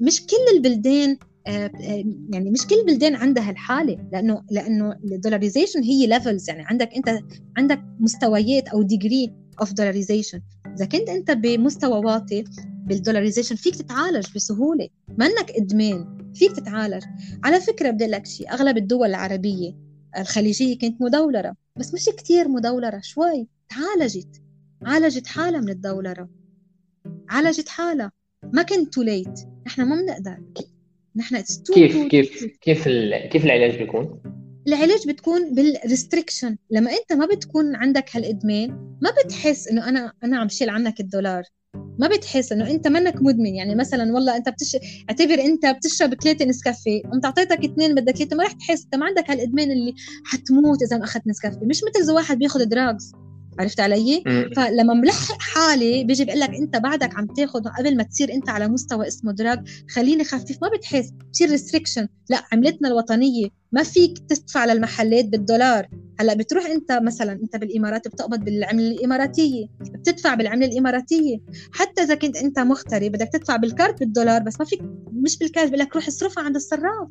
[0.00, 5.82] مش كل البلدان آه، آه، يعني مش كل البلدان عندها الحالة لأنه لأنه ال dollarization
[5.82, 7.18] هي levels يعني عندك أنت
[7.56, 10.40] عندك مستويات أو degree of dollarization
[10.76, 12.44] إذا كنت أنت بمستوى واطي
[12.86, 14.88] بال dollarization فيك تتعالج بسهولة.
[15.08, 17.04] منك إدمان فيك تتعالج.
[17.44, 19.76] على فكرة بدي لك شيء أغلب الدول العربية
[20.18, 24.42] الخليجية كانت مدولرة بس مش كتير مدولرة شوي تعالجت.
[24.82, 26.28] عالجت حالها من الدولرة.
[27.28, 28.12] عالجت حالها.
[28.52, 30.42] ما كنت تو ليت نحن ما بنقدر.
[31.16, 31.42] نحن
[31.74, 32.88] كيف كيف كيف
[33.30, 34.22] كيف العلاج بيكون؟
[34.68, 38.70] العلاج بتكون بال restriction لما انت ما بتكون عندك هالإدمان
[39.02, 41.42] ما بتحس إنه أنا أنا عم شيل عنك الدولار.
[41.74, 43.54] ما بتحس إنه أنت منك مدمن.
[43.54, 44.76] يعني مثلا والله أنت بتش...
[45.10, 48.84] اعتبر أنت بتشرب ثلاثة نسكافيه قمت أعطيتك اثنين بدك ثلاثة ما رح تحس.
[48.84, 49.94] انت ما عندك هالإدمان اللي
[50.24, 51.66] حتموت إذا ما أخذت نسكافيه.
[51.66, 53.12] مش مثل إذا واحد بياخذ drugs
[53.58, 54.24] عرفت علي؟
[54.56, 58.68] فلما ملحق حالي بيجي بقول لك أنت بعدك عم تاخذ قبل ما تصير أنت على
[58.68, 60.58] مستوى اسمه drug خليني خفيف.
[60.62, 61.10] ما بتحس.
[61.10, 63.61] بتصير restriction لا عملتنا الوطنية.
[63.72, 65.88] ما فيك تدفع للمحلات بالدولار.
[66.20, 69.66] هلأ بتروح أنت مثلا أنت بالإمارات بتقبض بالعملة الإماراتية.
[69.80, 71.38] بتدفع بالعملة الإماراتية.
[71.72, 75.48] حتى إذا كنت أنت مغترب بدك تدفع بال card بالدولار بس ما فيك مش بال
[75.48, 77.08] card بقول لك روح اصرفها عند الصراف.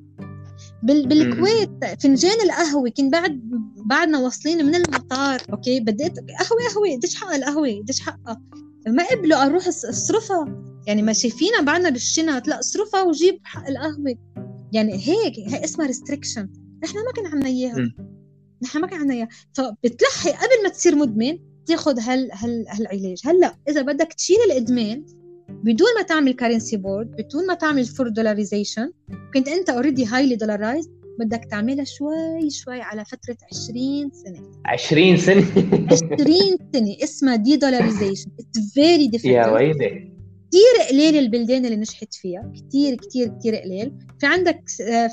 [0.83, 2.89] بالكويت فنجان القهوة.
[2.89, 3.41] كنت بعد
[3.85, 5.41] بعدنا واصلين من المطار.
[5.53, 6.95] أوكي؟ بديت قهوة قهوة.
[6.95, 8.41] قديش حق القهوة قديش حقها.
[8.87, 10.63] ما قبلوا أروح أصرفها.
[10.87, 12.47] يعني ما شايفينا بعدنا بالشنط.
[12.47, 14.15] لأ اصرفها وجيب حق القهوة.
[14.71, 16.49] يعني هيك هي اسمها restriction
[16.83, 17.93] نحن ما كان عنا اياها
[18.63, 23.21] نحن ما كان عنا اياها فبتلحقي قبل ما تصير مدمن تاخذ هال هال هالعلاج.
[23.25, 25.05] هلأ إذا بدك تشيل الإدمان
[25.49, 28.91] بدون ما تعمل currency board بدون ما تعمل full dollarization
[29.33, 30.89] كنت أنت already highly dollarized
[31.19, 34.51] بدك تعملها شوي شوي على فترة 20 سنة.
[34.65, 35.45] 20 سنة؟
[35.91, 36.39] 20
[36.73, 36.95] سنة.
[37.03, 40.10] اسمها de-dollarization it's very difficult يا ويلي.
[40.51, 43.93] كثير قليل البلدان اللي نجحت فيها كثير كثير كثير قليل.
[44.19, 44.63] في عندك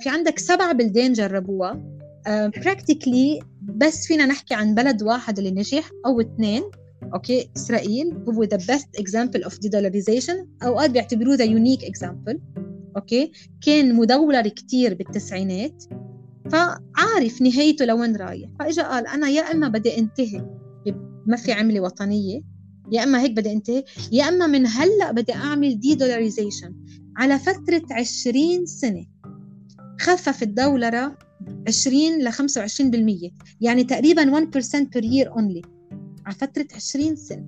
[0.03, 1.99] في عندك سبع بلدان جربوها.
[2.27, 6.63] practically uh, بس فينا نحكي عن بلد واحد اللي نجح أو اثنين.
[7.15, 12.41] أوكي؟ إسرائيل هو the best example of dollarization أوقات بيعتبروه the unique example
[12.97, 13.33] okay؟
[13.67, 15.85] كان مدولر كتير بالتسعينات.
[16.51, 18.51] فعارف نهايته لوين رايح.
[18.59, 20.45] فإجا قال أنا يا إما بدي أنتهي
[21.27, 22.58] ما في عملة وطنية
[22.93, 23.85] يا إما هيك بدي أنتهي.
[24.13, 26.75] يا إما من هلأ بدي أعمل de-dollarization
[27.17, 29.07] على فترة 20 سنة.
[30.01, 31.19] خفف الدولره
[31.69, 35.69] 20 ل 25% يعني تقريبا 1% per year only.
[36.27, 37.45] على فترة 20 سنة.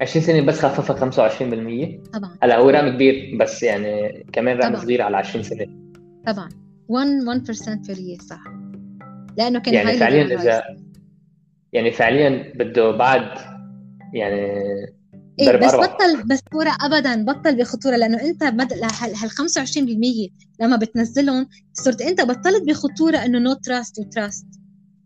[0.00, 2.36] 20 سنة بس خففها 25% طبعا.
[2.42, 5.66] هلأ هو رقم كبير بس يعني كمان رقم صغير على 20 سنة.
[6.26, 6.48] طبعا.
[6.88, 8.44] 1 1% per year صح.
[9.38, 10.62] لأنه كان يعني فعليا اذا
[11.72, 13.51] يعني فعليا بده بعد
[14.12, 14.36] يعني
[15.40, 15.94] إيه بس أربعة.
[15.94, 18.72] بطل بخطورة ابدا بطل بخطورة لأنه أنت بد...
[18.72, 24.46] هال 25% لما بتنزلهم صرت أنت بطلت بخطورة إنه no trust و trust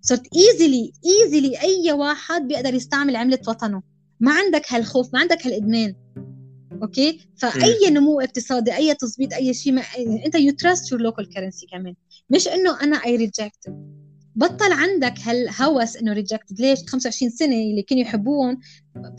[0.01, 3.83] صرت easily easily أي واحد بيقدر يستعمل عملة وطنه.
[4.21, 5.95] ما عندك هالخوف ما عندك هالإدمان.
[6.83, 9.83] okay؟ فأي نمو اقتصادي أي تظبيط أي شيء ما...
[10.27, 11.95] أنت you trust your local currency كمان.
[12.31, 13.75] مش إنه أنا I reject
[14.37, 18.61] بطل عندك هالهوس إنه rejected ليش؟ 25 سنة اللي كانوا يحبوهم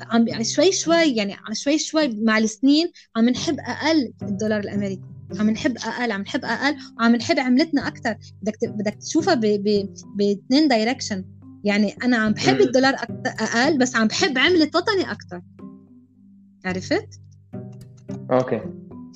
[0.01, 5.01] عم يعني شوي شوي يعني شوي شوي مع السنين عم نحب أقل الدولار الأمريكي.
[5.39, 9.34] عم نحب أقل عم نحب أقل وعم نحب عملتنا أكثر بدك بدك تشوفها
[10.15, 11.26] باثنين direction
[11.63, 12.95] يعني أنا عم بحب الدولار
[13.26, 15.41] أقل بس عم بحب عملة وطني أكثر
[16.65, 17.07] عرفت؟
[18.32, 18.62] okay.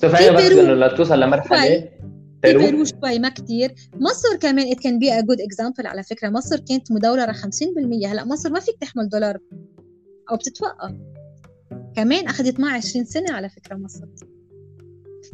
[0.00, 1.88] So فعلا بس إنه لتوصل لمرحلة
[2.42, 6.28] بيرو شوي ما كثير مصر كمان it can be a good example على فكرة.
[6.28, 9.38] مصر كانت مدولره 50% هلا مصر ما فيك تحمل دولار
[10.30, 10.94] أو بتتوقف.
[11.96, 14.04] كمان أخذت معها 20 سنة على فكرة مصر.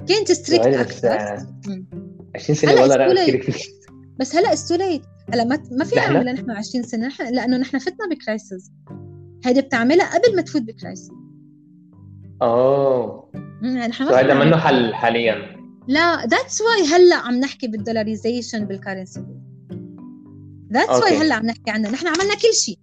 [0.09, 1.47] كانت strict أكثر.
[2.35, 3.69] 20 سنة ولا رقم كثير
[4.21, 7.11] بس هلا it's too late هلا ما ما في نعملها نحن 20 سنة.
[7.31, 8.71] لأنه نحن فتنا ب crisis
[9.45, 11.11] هيدي بتعملها قبل ما تفوت ب crisis
[12.43, 13.31] أوه.
[13.63, 15.58] نحن هذا منه حل حاليا.
[15.89, 19.25] لا that's why هلا عم نحكي بال dollarization بال currency
[20.73, 22.79] that's why هلا عم نحكي عنها نحن عملنا كل شيء.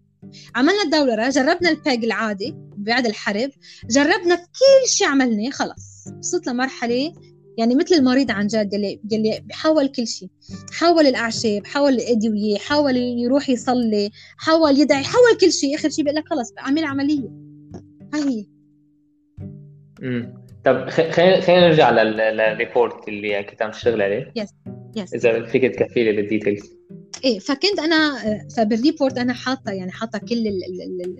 [0.55, 3.49] عملنا الدولره جربنا ال peg العادي بعد الحرب
[3.89, 6.07] جربنا كل شيء عملناه خلص.
[6.19, 7.13] وصلت لمرحلة
[7.57, 10.29] يعني مثل المريض عن جد اللي اللي بحاول كل شيء.
[10.71, 15.75] حاول الأعشاب حاول الأدوية حاول يروح يصلي حاول يدعي حاول كل شيء.
[15.75, 17.29] آخر شيء بيقول لك خلص اعمل عملية.
[18.13, 18.45] هاي هي.
[20.03, 24.31] امم طب خلينا خلينا نرجع لل report اللي كنت عم تشتغل عليه.
[24.35, 24.49] yes
[24.95, 26.75] yes إذا فيك تكفي لي بال details
[27.23, 28.15] إيه فكنت أنا
[28.57, 30.47] فبال report أنا حاطة يعني حاطة كل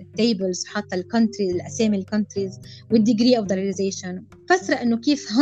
[0.00, 5.26] ال tables حاطة ال country الاسامي ال countries وال degree of dollarization فسره إنه كيف
[5.28, 5.32] 100%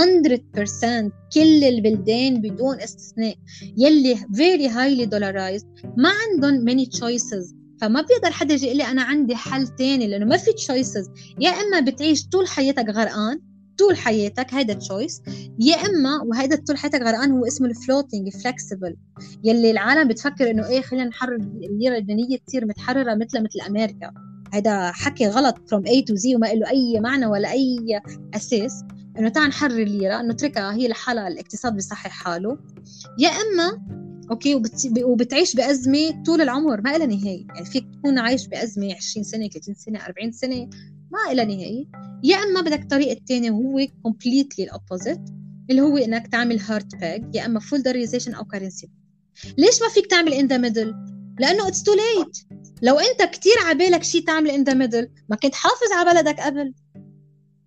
[1.34, 3.34] كل البلدان بدون استثناء
[3.76, 9.02] يلي very highly dollarized ما عندهم many choices فما بيقدر حدا يجي يقول لي أنا
[9.02, 13.40] عندي حل تاني لأنه ما في choices يا إما بتعيش طول حياتك غرقان
[13.78, 15.22] طول حياتك هيدا choice
[15.58, 18.96] يا إما وهيدا طول حياتك غرقان هو اسمه ال floating flexible
[19.44, 24.12] يلي العالم بتفكر إنه إيه خلينا نحرر الليرة اللبنانيه تصير متحررة مثل مثل أمريكا.
[24.52, 28.00] هيدا حكي غلط from A to Z وما له أي معنى ولا أي
[28.34, 28.84] أساس.
[29.18, 32.58] إنه تعال نحرر الليرة إنه اتركها هي لحالها الاقتصاد بيصحح حاله.
[33.18, 33.82] يا إما
[34.30, 34.92] okay وبت...
[35.02, 37.46] وبتعيش بأزمة طول العمر ما لها نهاية.
[37.54, 40.70] يعني فيك تكون عايش بأزمة 20 سنة 30 سنة 40 سنة.
[41.14, 41.84] ما لها نهايه
[42.22, 45.20] يا إما بدك الطريق الثاني وهو completely ال opposite
[45.70, 48.88] اللي هو إنك تعمل hard peg يا إما full dollarization أو currency
[49.58, 50.94] ليش ما فيك تعمل in the middle
[51.40, 52.38] لأنه it's too late
[52.82, 56.74] لو أنت كثير عبالك شيء تعمل in the middle ما كنت حافظ على بلدك قبل.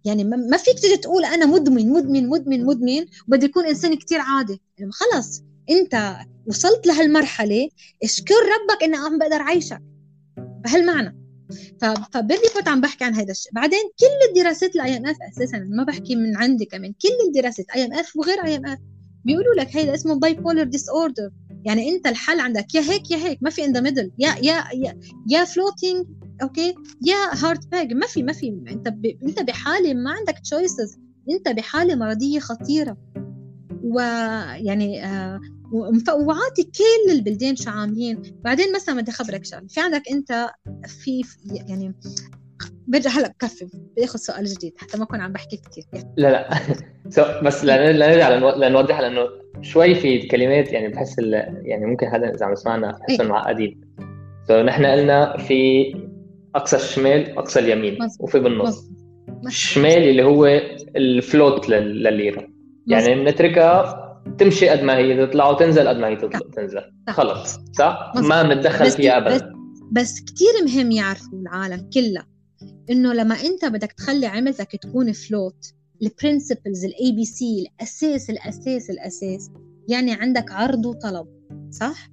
[0.05, 4.61] يعني ما فيك تيجي تقول أنا مدمن مدمن مدمن مدمن وبدي يكون إنسان كثير عادي.
[4.77, 5.43] يعني خلص.
[5.69, 6.17] أنت
[6.47, 7.69] وصلت لهالمرحلة
[8.03, 9.81] اشكر ربك إني عم بقدر عيشك
[10.37, 11.26] بهالمعنى.
[11.81, 16.15] فبال report عم بحكي عن هذا الشيء بعدين كل الدراسات ال IMF أساسا ما بحكي
[16.15, 18.79] من عندي كمان كل الدراسات اي ام اف وغير اي ام اف
[19.25, 21.29] بيقولوا لك هيدا اسمه bipolar disorder
[21.65, 24.63] يعني أنت الحل عندك يا هيك يا هيك ما في in the middle يا يا
[24.73, 26.05] يا, يا floating
[26.43, 26.75] okay
[27.05, 29.05] يا hard peg ما في ما في أنت ب...
[29.05, 30.97] أنت بحالة ما عندك choices
[31.29, 32.97] أنت بحالة مرضية خطيرة.
[33.83, 35.39] ويعني آه
[35.71, 38.21] وعاطي كل البلدان شو عاملين.
[38.43, 39.67] بعدين مثلا بدي اخبرك شغلة.
[39.67, 40.49] في عندك أنت
[40.87, 41.21] في
[41.67, 41.93] يعني
[42.87, 43.65] برجع هلأ بكفي
[43.97, 45.83] بدي سؤال جديد حتى ما أكون عم بحكي كثير
[46.17, 46.49] لا لا.
[47.15, 49.27] So, بس لنرجع لنوضح لأنه
[49.61, 51.15] شوي في كلمات يعني بحس
[51.63, 53.31] يعني ممكن حدا إذا عم يسمعنا بحسهم إيه.
[53.31, 53.81] معقدين
[54.49, 55.93] so, نحن قلنا في
[56.55, 58.23] أقصى الشمال أقصى اليمين مزبط.
[58.23, 58.89] وفي بالنص.
[59.45, 60.45] الشمال اللي هو
[60.95, 62.47] الفلوت للليره
[62.87, 64.06] يعني بنتركها
[64.39, 66.81] تمشي قد ما هي تطلع وتنزل قد ما هي تطلع تنزل.
[67.09, 69.35] خلص صح؟ ما بنتدخل فيها ابدا.
[69.35, 69.43] بس,
[69.91, 72.27] بس كثير مهم يعرفوا العالم كلها
[72.89, 79.49] إنه لما أنت بدك تخلي عملتك تكون float ال principles ال ABC الاساس الاساس الاساس
[79.87, 81.27] يعني عندك عرض وطلب
[81.71, 82.09] صح؟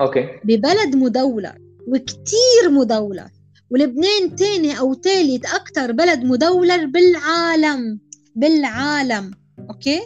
[0.00, 0.28] okay.
[0.44, 1.58] ببلد مدولر
[1.88, 3.28] وكتير مدولر
[3.70, 8.00] ولبنان تاني أو ثالث أكثر بلد مدولر بالعالم
[8.36, 9.30] بالعالم
[9.70, 10.00] okay؟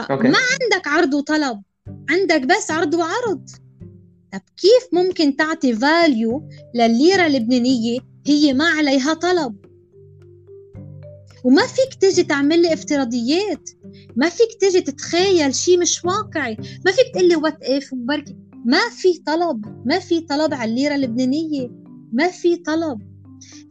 [0.00, 1.62] فما عندك عرض وطلب
[2.10, 3.48] عندك بس عرض وعرض.
[4.32, 9.56] طب كيف ممكن تعطي value للليرة اللبنانية هي ما عليها طلب؟
[11.44, 13.70] وما فيك تجي تعمل لي افتراضيات.
[14.16, 16.56] ما فيك تجي تتخيل شيء مش واقعي.
[16.86, 19.86] ما فيك تقول لي what if وبركي ما في طلب.
[19.86, 21.70] ما في طلب على الليرة اللبنانية.
[22.12, 23.00] ما في طلب.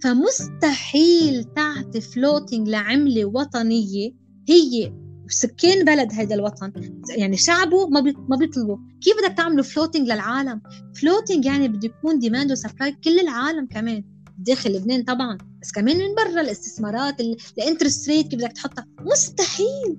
[0.04, 4.12] فمستحيل تعطي floating لعملة وطنية
[4.50, 4.94] هي
[5.32, 6.72] سكان بلد هذا الوطن.
[7.18, 8.78] يعني شعبه ما ما بيطلبوا.
[9.02, 10.62] كيف بدك تعملوا floating للعالم؟
[11.02, 14.04] floating يعني بده يكون demand و supply كل العالم كمان.
[14.38, 15.38] داخل لبنان طبعا.
[15.62, 17.16] بس كمان من برا الاستثمارات
[17.58, 19.98] ال interest rate كيف بدك تحطها؟ مستحيل.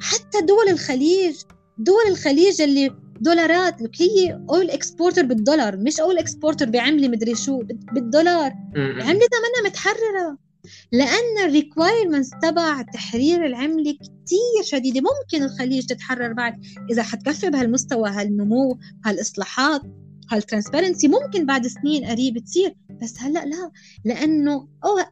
[0.00, 1.36] حتى دول الخليج.
[1.78, 7.62] دول الخليج اللي دولارات لك هي اول exporter بالدولار مش اول exporter بعملة مدري شو
[7.92, 8.52] بالدولار.
[8.76, 10.45] العمله منها متحررة.
[10.92, 15.00] لأن ال requirements تبع تحرير العملة كتير شديدة.
[15.00, 19.82] ممكن الخليج تتحرر بعد إذا حتكفي بهالمستوى هالنمو هالإصلاحات
[20.30, 22.74] هال transparency ممكن بعد سنين قريب تصير.
[23.02, 23.70] بس هلأ لا
[24.04, 24.68] لأنه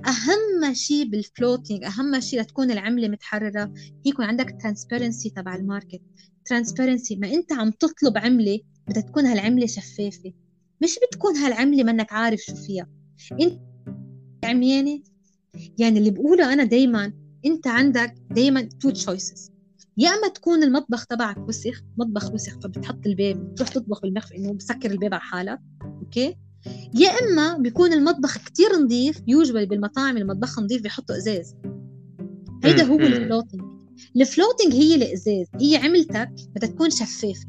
[0.07, 3.75] أهم شيء بال floating أهم شيء لتكون العملة متحررة
[4.05, 6.01] يكون عندك transparency تبع ال market.
[6.45, 10.33] transparency ما أنت عم تطلب عملة بدها تكون هالعملة شفافة.
[10.83, 12.89] مش بتكون هالعملة منك عارف شو فيها.
[13.41, 13.61] أنت
[14.45, 15.01] عميانة
[15.79, 17.13] يعني اللي بقوله أنا دايما
[17.47, 19.51] أنت عندك دايما two choices
[19.97, 24.91] يا أما تكون المطبخ تبعك وسخ مطبخ وسخ فبتحط الباب بتروح تطبخ بالمخفى إنه بسكر
[24.91, 26.37] الباب على حالك okay؟
[26.95, 31.55] يا أما بيكون المطبخ كتير نظيف usually بالمطاعم المطبخ نظيف بيحطوا إزاز.
[32.65, 33.61] هيدا هو ال floating.
[34.17, 37.47] ال floating هي الإزاز هي عملتك بدها تكون شفافة.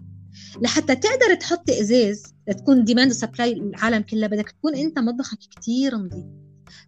[0.61, 5.95] لحتى تقدر تحط إزاز لتكون demand و supply العالم كلها بدك تكون أنت مطبخك كتير
[5.95, 6.44] نظيف.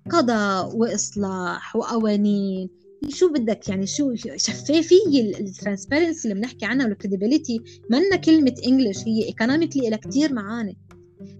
[0.10, 2.70] قضاء وإصلاح وقوانين.
[3.10, 8.98] شو بدك يعني؟ شو شفافيه ال transparency اللي بنحكي عنها وال credibility منا كلمة English
[9.08, 10.78] هي economically لها كثير معاني.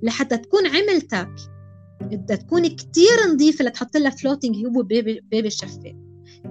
[0.04, 1.30] لحتى تكون عملتك
[2.02, 5.96] بدها تكون كتير نظيفة لتحط لها floating هو بيبي الشفاف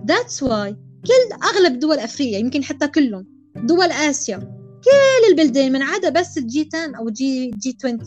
[0.09, 0.77] that's why
[1.07, 3.27] كل أغلب دول أفريقيا يمكن حتى كلهم
[3.57, 4.37] دول آسيا
[4.85, 7.99] كل البلدان من عدا بس ال G 10 أو G G 20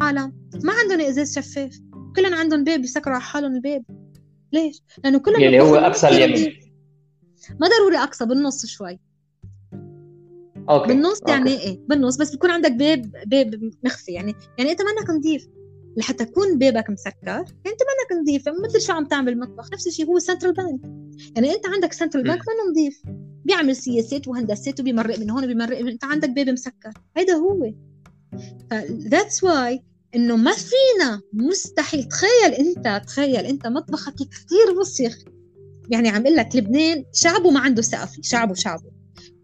[0.00, 0.32] عالم
[0.64, 1.80] ما عندهم إزاز شفاف.
[2.18, 3.84] كلهم عندهم بيب بيسكروا على حالهم البيب.
[4.52, 6.60] ليش؟ لأنه كلهم يعني هو أقصى اليمين.
[7.60, 9.00] ما ضروري أقصى بالنص شوي.
[10.70, 11.32] okay بالنص okay.
[11.32, 14.12] يعني إيه؟ بالنص بس بيكون عندك بيب بيب مخفي.
[14.12, 15.48] يعني يعني أنت منك نظيف.
[15.96, 18.48] لحتى تكون بيبك مسكر يعني أنت منك نظيف.
[18.48, 20.80] مثل شو عم تعمل بالمطبخ؟ نفس الشيء هو central bank
[21.36, 23.02] يعني أنت عندك central bank منه نظيف.
[23.44, 26.92] بيعمل سياسات وهندسات وبيمرق من هون وبيمرق من أنت عندك بيبي مسكر.
[27.16, 27.72] هيدا هو.
[28.90, 29.84] that's why
[30.14, 32.04] إنه ما فينا مستحيل.
[32.04, 35.18] تخيل أنت تخيل أنت مطبخك كثير وسخ.
[35.90, 38.90] يعني عم أقول لك لبنان شعبه ما عنده فيه شعبه شعبه.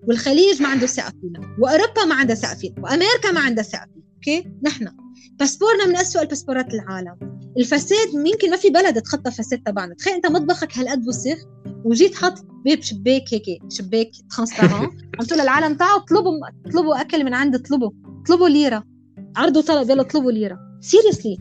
[0.08, 4.88] والخليج ما عنده فينا وأوروبا ما عندها فينا وأمريكا ما عندها فينا okay؟ نحن.
[5.32, 7.40] باسبورنا من أسوأ الباسبورات العالم.
[7.58, 9.94] الفساد يمكن ما في بلد تخطى فساد تبعنا.
[9.94, 11.38] تخيل أنت مطبخك هالقد وسخ
[11.84, 16.32] وجيت حط بيب شباك هيك شباك transparent عم تقول للعالم تعالوا اطلبوا
[16.66, 17.90] اطلبوا أكل من عند اطلبوا
[18.22, 18.93] اطلبوا ليرة.
[19.36, 20.58] عرضوا طلب يلا اطلبوا ليرة.
[20.80, 21.38] seriously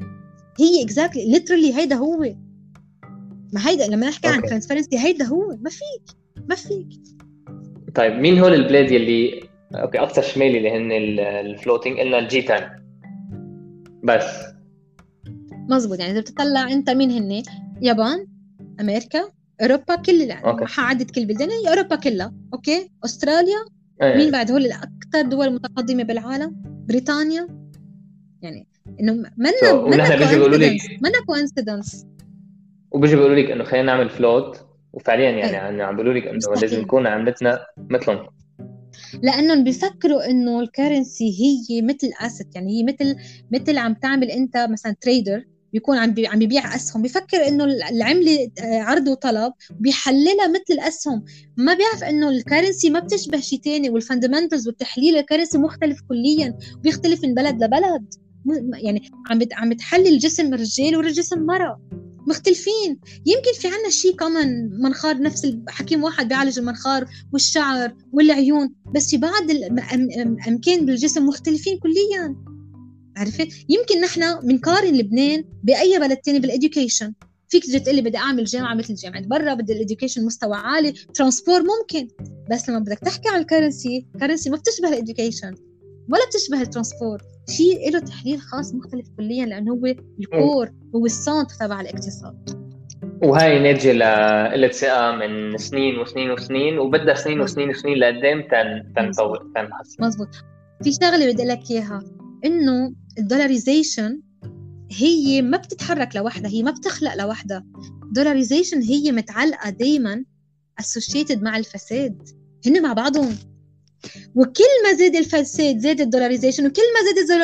[0.60, 2.18] هي exactly literally هيدا هو.
[3.54, 5.58] ما هيدا لما نحكي عن transparency هيدا هو.
[5.62, 6.18] ما فيك
[6.50, 6.88] ما فيك.
[7.96, 10.92] طيب مين هول البلاد يلي okay اقصى شمالي اللي هن
[11.46, 12.76] ال floating قلنا ال G 10
[14.04, 14.26] بس.
[15.70, 17.44] مزبوط يعني إذا بتطلع أنت مين هن؟
[17.82, 18.28] يابان
[18.80, 19.30] أمريكا
[19.62, 20.66] أوروبا كل okay.
[20.66, 21.50] حعدد كل بلدان.
[21.50, 22.34] هي أوروبا كلها.
[22.54, 23.66] okay أستراليا.
[24.02, 24.18] إيه.
[24.18, 26.56] مين بعد؟ هول الأكثر دول متقدمة بالعالم.
[26.88, 27.63] بريطانيا.
[28.44, 28.68] يعني
[29.00, 31.02] إنه منا منا coincidence.
[31.02, 32.06] منا coincidence
[32.92, 35.56] وبيجي بيقولوا لك إنه خلينا نعمل float وفعليا يعني أي.
[35.56, 36.62] عم عم بيقولوا لك إنه.
[36.62, 38.28] لازم نكون عملتنا مثلهم
[39.24, 43.16] لأنهم بيفكروا إنه ال currency هي مثل asset يعني هي مثل
[43.52, 45.44] مثل عم تعمل أنت مثلا trader
[45.74, 47.02] بيكون عم عم بيبيع أسهم.
[47.02, 51.26] بيفكر إنه العملة آه، عرض وطلب بيحللها مثل الاسهم
[51.58, 56.02] ما بيعرف إنه ال currency ما بتشبه شيء ثاني وال fundamentals والتحليل ال currency مختلف
[56.10, 58.14] كليا بيختلف من بلد لبلد.
[58.74, 61.82] يعني عم عم تحلل جسم رجال وجسم مرأة
[62.28, 63.00] مختلفين.
[63.26, 69.18] يمكن في عنا شيء كمان منخار نفس الحكيم واحد بيعالج المنخار والشعر والعيون بس في
[69.18, 72.36] بعض الامكان بالجسم مختلفين كليا.
[73.18, 77.14] عرفت؟ يمكن نحن بنقارن لبنان بأي بلد تاني بال education
[77.50, 80.92] فيك تجي تقول لي بدي أعمل جامعة مثل جامعة برا بدي ال education مستوى عالي
[80.92, 82.08] transport ممكن.
[82.52, 85.56] بس لما بدك تحكي عن ال currency ال currency ما بتشبه ال education
[86.10, 87.22] ولا بتشبه ال transport.
[87.50, 89.86] شيء له تحليل خاص مختلف كليا لأنه هو
[90.20, 92.64] ال core هو ال center تبع الاقتصاد.
[93.24, 99.52] وهاي ناتجه لقله ثقه من سنين وسنين وسنين وبدها سنين وسنين وسنين لقدام تن تنطور
[99.56, 100.04] تنحسن.
[100.04, 100.28] مزبوط
[100.84, 102.04] في شغلة بدي أقول لك إياها
[102.46, 104.22] إنه ال dollarization
[104.92, 107.66] هي ما بتتحرك لوحدها هي ما بتخلق لوحدها.
[108.12, 110.24] dollarization هي متعلقة دائما
[110.82, 112.30] associated مع الفساد.
[112.68, 113.36] هن مع بعضهم.
[114.36, 117.42] وكل ما زاد الفساد زاد ال dollarization وكل ما زاد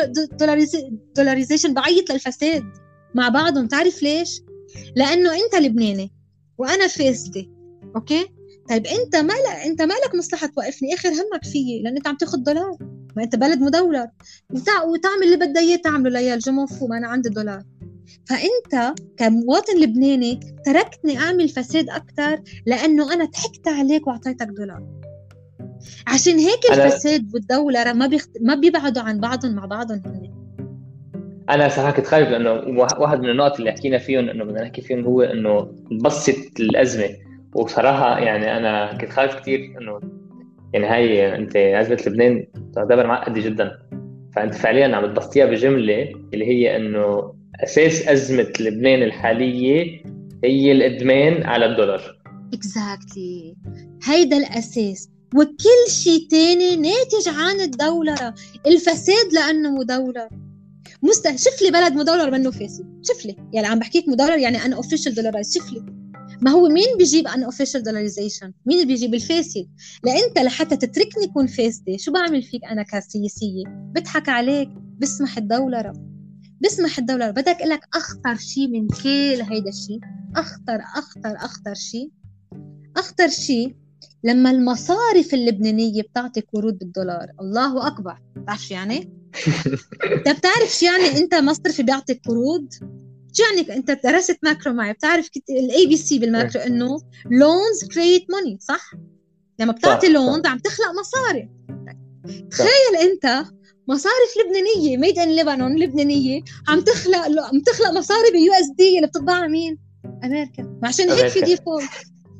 [0.75, 2.63] ال dollarization بعيط للفساد
[3.15, 3.67] مع بعضهم.
[3.67, 4.41] تعرف ليش؟
[4.95, 6.11] لأنه أنت لبناني
[6.57, 7.45] وأنا فاسدة.
[7.95, 8.27] okay؟
[8.69, 12.77] طيب أنت مالك أنت مالك مصلحة توقفني؟ اخر همك فيي لأن أنت عم تاخذ دولار.
[13.15, 14.07] ما أنت بلد مدولر
[14.53, 14.83] وتع...
[14.83, 16.39] وتعمل اللي بدها إياه تعمله ليال.
[16.39, 17.63] جموفو ما أنا عندي دولار.
[18.25, 24.83] فأنت كمواطن لبناني تركتني أعمل فساد أكثر لأنه أنا ضحكت عليك وأعطيتك دولار.
[26.07, 28.29] عشان هيك الفساد والدولار ما بيخت...
[28.41, 30.29] ما بيبعدوا عن بعضهم مع بعضهم هن.
[31.49, 34.81] أنا صراحة كنت خايف لأنه وا- واحد من النقط اللي حكينا فيهم إنه بدنا نحكي
[34.81, 37.09] فيهم هو إنه نبسط الأزمة.
[37.55, 39.99] وصراحة يعني أنا كنت خايف كثير إنه
[40.73, 43.71] يعني هاي أنت أزمة لبنان تعتبر معقدة جدا.
[44.35, 50.03] فأنت فعليا عم تبسطيها بجملة اللي هي إنه أساس أزمة لبنان الحالية
[50.43, 52.01] هي الإدمان على الدولار.
[52.53, 53.55] exactly
[54.03, 55.09] هيدا الأساس.
[55.35, 58.33] وكل شيء تاني ناتج عن الدولرة
[58.67, 60.29] الفساد لأنه مدولر
[61.03, 63.01] مست شوف لي بلد مدولر منه فاسد.
[63.03, 63.35] شوف لي.
[63.53, 65.85] يعني عم بحكيك مدولر يعني unofficial dollarized شوف لي.
[66.41, 69.67] ما هو مين بيجيب unofficial dollarization مين بيجيب الفاسد؟
[70.03, 74.69] لأنت لحتى تتركني كون فاسدة شو بعمل فيك أنا كسياسية؟ بضحك عليك.
[74.99, 75.93] بسمح الدولره
[76.61, 79.99] بسمح الدولار بدك أقول لك أخطر شيء من كل هيدا الشيء
[80.35, 82.11] أخطر أخطر أخطر شيء
[82.97, 83.75] أخطر شيء
[84.23, 88.17] لما المصارف اللبنانية بتعطي قروض بالدولار الله أكبر.
[88.35, 89.09] بتعرف شو يعني؟
[90.03, 92.73] انت بتعرف شو يعني أنت مصرفي بيعطيك قروض
[93.33, 98.57] شو يعني أنت درست macro معي بتعرف ال ABC بال macro إنه loans create money
[98.61, 98.91] صح؟
[99.59, 101.49] لما بتعطي loans عم تخلق مصاري.
[102.51, 103.45] تخيل أنت
[103.87, 109.47] مصارف لبنانية made in لبنان لبنانية عم تخلق عم تخلق مصاري بال USD اللي بتطبعها
[109.47, 109.77] مين؟
[110.23, 110.79] أمريكا.
[110.83, 111.89] عشان هيك في default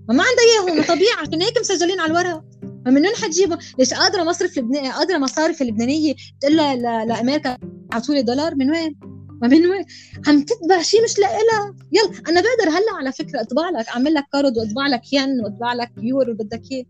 [0.09, 2.43] ما عندها إياهم طبيعي عشان هيك مسجلين على الورق
[2.87, 7.57] من وين حتجيبها؟ ليش قادرة مصرف لبنان قادرة مصارف اللبنانية؟ تقول لها لأمريكا
[7.93, 8.95] اعطوا لي دولار من وين؟
[9.41, 9.85] ما من وين؟
[10.27, 11.75] عم تطبع شيء مش لإلها.
[11.91, 15.73] يلا أنا بقدر هلأ على فكرة أطبع لك أعمل لك card وأطبع لك ين وأطبع
[15.73, 16.85] لك يورو بدك إياه.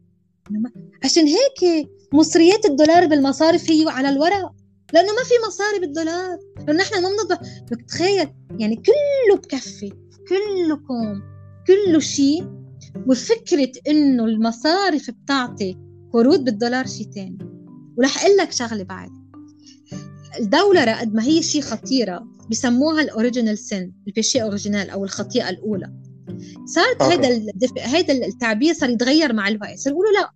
[1.04, 4.52] عشان هيك مصريات الدولار بالمصارف هي على الورق
[4.94, 6.38] لأنه ما في مصاري بالدولار.
[6.68, 7.38] لأنه نحن ما بنطبع.
[7.72, 9.90] بتخيل يعني كله بكفي
[10.30, 11.22] كله كوم
[11.68, 12.59] كله شيء.
[13.08, 15.78] وفكرة إنه المصارف بتعطي
[16.14, 17.38] قروض بالدولار شيء تاني.
[17.98, 19.10] ورح أقول لك شغلة بعد.
[20.40, 25.50] الدولرة قد ما هي شيء خطيرة بسموها ال original sin ال péché originel أو الخطيئة
[25.50, 25.94] الأولى.
[26.66, 27.46] صارت هذا
[27.82, 29.78] هذا التعبير صار يتغير مع الوقت.
[29.78, 30.32] صار يقولوا لا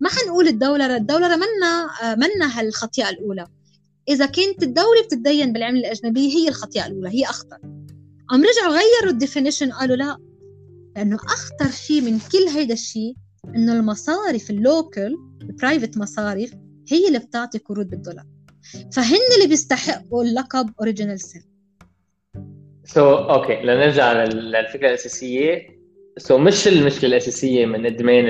[0.00, 3.46] ما حنقول الدولرة الدولرة منا منا هالخطيئة الأولى.
[4.08, 7.58] إذا كانت الدولة بتتدين بالعملة الأجنبية هي الخطيئة الأولى هي أخطر.
[8.28, 10.18] قام رجعوا غيروا ال definition قالوا لا
[10.96, 13.14] لأنه أخطر شيء من كل هيدا الشيء
[13.56, 16.52] إنه المصارف ال local ال private مصارف
[16.88, 18.24] هي اللي بتعطي قروض بالدولار.
[18.92, 21.42] فهن اللي بيستحقوا اللقب original sin
[22.84, 25.80] so okay لنرجع للفكرة الأساسية.
[26.18, 28.24] so so, مش المشكلة الأساسية من إدمان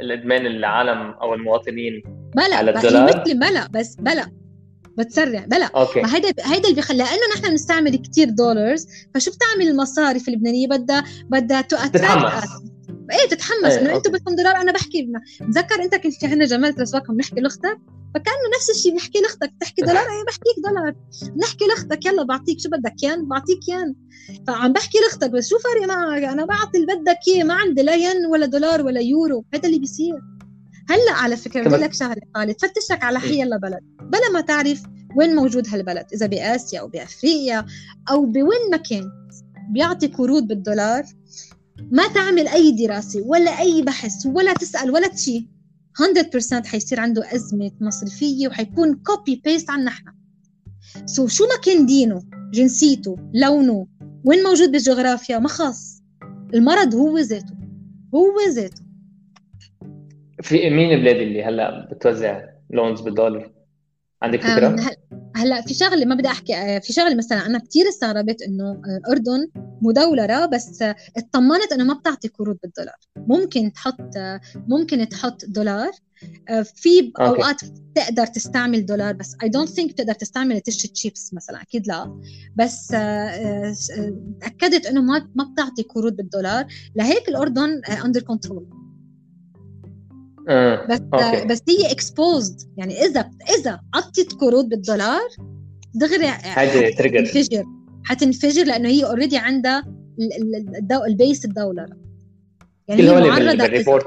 [0.00, 2.02] الإدمان العالم أو المواطنين
[2.36, 4.41] بلا على الدولار؟ بلا بلا بس بلا.
[4.98, 5.44] بتسرع.
[5.46, 6.00] بلا okay.
[6.00, 11.04] ما هيدا هيدا اللي بيخلي لأنه نحن بنستعمل كثير dollars فشو بتعمل المصارف اللبنانيه بدها
[11.30, 12.48] بدها تتحمس.
[13.12, 13.72] إيه تتحمس.
[13.72, 17.78] إنه أنتم بدكم دولار أنا بحكي بتذكر أنت كنت في عندنا جمال ترسواكم بنحكي لأختك؟
[18.14, 19.52] فكأنه نفس الشيء بنحكي لأختك.
[19.60, 20.94] تحكي دولار؟ إيه بحكيك دولار.
[21.36, 23.94] بنحكي لأختك يلا بعطيك شو بدك؟ ين؟ بعطيك ين.
[24.46, 27.94] فعم بحكي لأختك بس شو فرق معك؟ أنا بعطي اللي بدك إياه ما عندي لا
[27.94, 29.44] ين ولا دولار ولا يورو.
[29.54, 30.14] هذا اللي بيصير.
[30.92, 33.80] هلأ على فكرة بدي لك شغلة خالد فتشك على حي يلا بلد.
[34.00, 34.82] بلا ما تعرف
[35.16, 37.66] وين موجود هالبلد إذا بآسيا أو بأفريقيا
[38.10, 39.10] أو بوين ما كان.
[39.70, 41.04] بيعطي قروض بالدولار
[41.90, 45.46] ما تعمل أي دراسة ولا أي بحث ولا تسأل ولا شيء
[46.62, 50.04] 100% حيصير عنده أزمة مصرفية وحيكون copy paste عن نحن
[51.06, 52.22] so شو ما كان دينه
[52.52, 53.86] جنسيته لونه
[54.24, 56.02] وين موجود بالجغرافيا؟ ما خاص.
[56.54, 57.54] المرض هو ذاته
[58.14, 58.82] هو ذاته.
[60.42, 63.52] في مين البلاد اللي هلا بتوزع loans بالدولار؟
[64.22, 64.76] عندك فكرة؟
[65.36, 69.48] هلا في شغلة ما بدي أحكي آه، في شغلة مثلا أنا كثير استغربت إنه الاردن
[69.56, 72.96] آه، مدولره بس آه، اطمنت إنه ما بتعطي قروض بالدولار.
[73.16, 74.00] ممكن تحط
[74.56, 75.90] ممكن تحط دولار
[76.64, 77.60] في أوقات
[77.94, 82.20] تقدر تستعمل دولار بس I don't think تقدر تستعمل تشتري تشيبس مثلا أكيد لا.
[82.56, 82.88] بس
[84.40, 86.66] تأكدت إنه ما ما بتعطي قروض بالدولار.
[86.96, 88.66] لهيك الأردن under control.
[90.88, 91.46] بس okay.
[91.46, 95.28] بس هي exposed يعني إذا إذا عطيت قروض بالدولار
[95.94, 97.64] دغري حتنفجر.
[98.04, 99.84] حتنفجر لأنه هي already عندها
[101.06, 101.96] ال base الدولار.
[102.88, 104.06] يعني اللي بالريبورت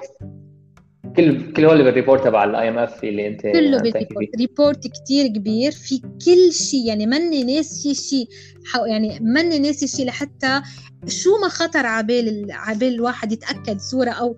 [1.18, 5.28] كل كل هو اللي بال report تبع ال IMF اللي انت كله بالريبورت ريبورت كثير
[5.28, 5.72] كبير.
[5.72, 6.88] في كل شيء.
[6.88, 8.28] يعني ماني ناسي شيء
[8.88, 10.62] يعني ماني ناسي شيء لحتى
[11.08, 14.36] شو ما خطر عبال عبال الواحد يتأكد صورة أو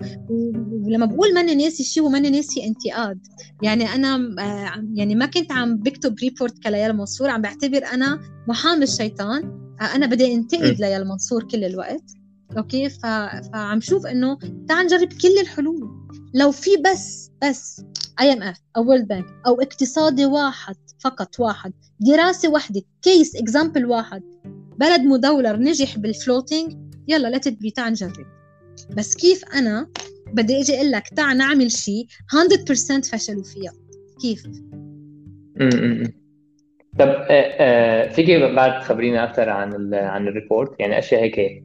[0.86, 3.20] ولما بقول ماني ناسي شيء وماني ناسي انتقاد.
[3.64, 7.30] يعني أنا آه، يعني ما كنت عم بكتب report كليال منصور.
[7.30, 9.44] عم بعتبر أنا محامي الشيطان.
[9.82, 12.04] آه، أنا بدي انتقد ليال منصور كل الوقت.
[12.58, 13.06] أوكي؟ ف...
[13.54, 15.97] فعم شوف إنه تعال نجرب كل الحلول.
[16.34, 17.84] لو في بس بس
[18.20, 24.24] IMF أو World Bank أو اقتصادي واحد فقط واحد دراسة واحدة case example واحد
[24.78, 26.74] بلد مدولر نجح بال floating
[27.08, 28.26] يلا لا تدبي تعال نجرب.
[28.98, 29.88] بس كيف أنا
[30.34, 33.74] بدي إجي أقول لك تعال نعمل شيء 100% فشلوا فيها؟
[34.22, 34.44] كيف؟
[37.00, 41.64] طب آه، آه، فيكي بعد تخبرينا أكثر عن عن ال report يعني أشياء هيك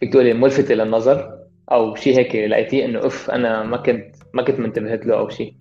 [0.00, 1.39] فيك تقولي ملفتة للنظر
[1.72, 5.54] أو شيء هيك لقيتيه إنه إف أنا ما كنت ما كنت منتبهت له أو شيء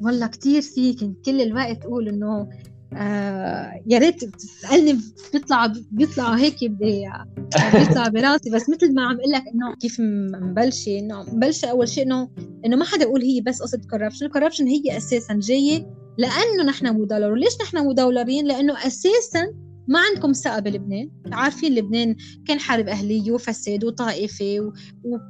[0.00, 2.48] والله كثير في كنت كل الوقت أقول إنه
[2.96, 4.98] آه يا ريت تسألني
[5.32, 8.50] بيطلع بيطلعوا هيك بيطلع براسي.
[8.50, 12.28] بس مثل ما عم أقول لك إنه كيف مبلشة إنه مبلشة أول شيء انه
[12.66, 15.86] إنه ما حدا يقول هي بس قصة corruption ال corruption هي أساسا جاية
[16.18, 19.54] لأنه نحن مدولر وليش نحن مدولرين؟ لأنه أساسا
[19.88, 22.16] ما عندكم ثقة بلبنان؟ عارفين لبنان
[22.46, 24.70] كان حرب أهلية وفساد وطائفي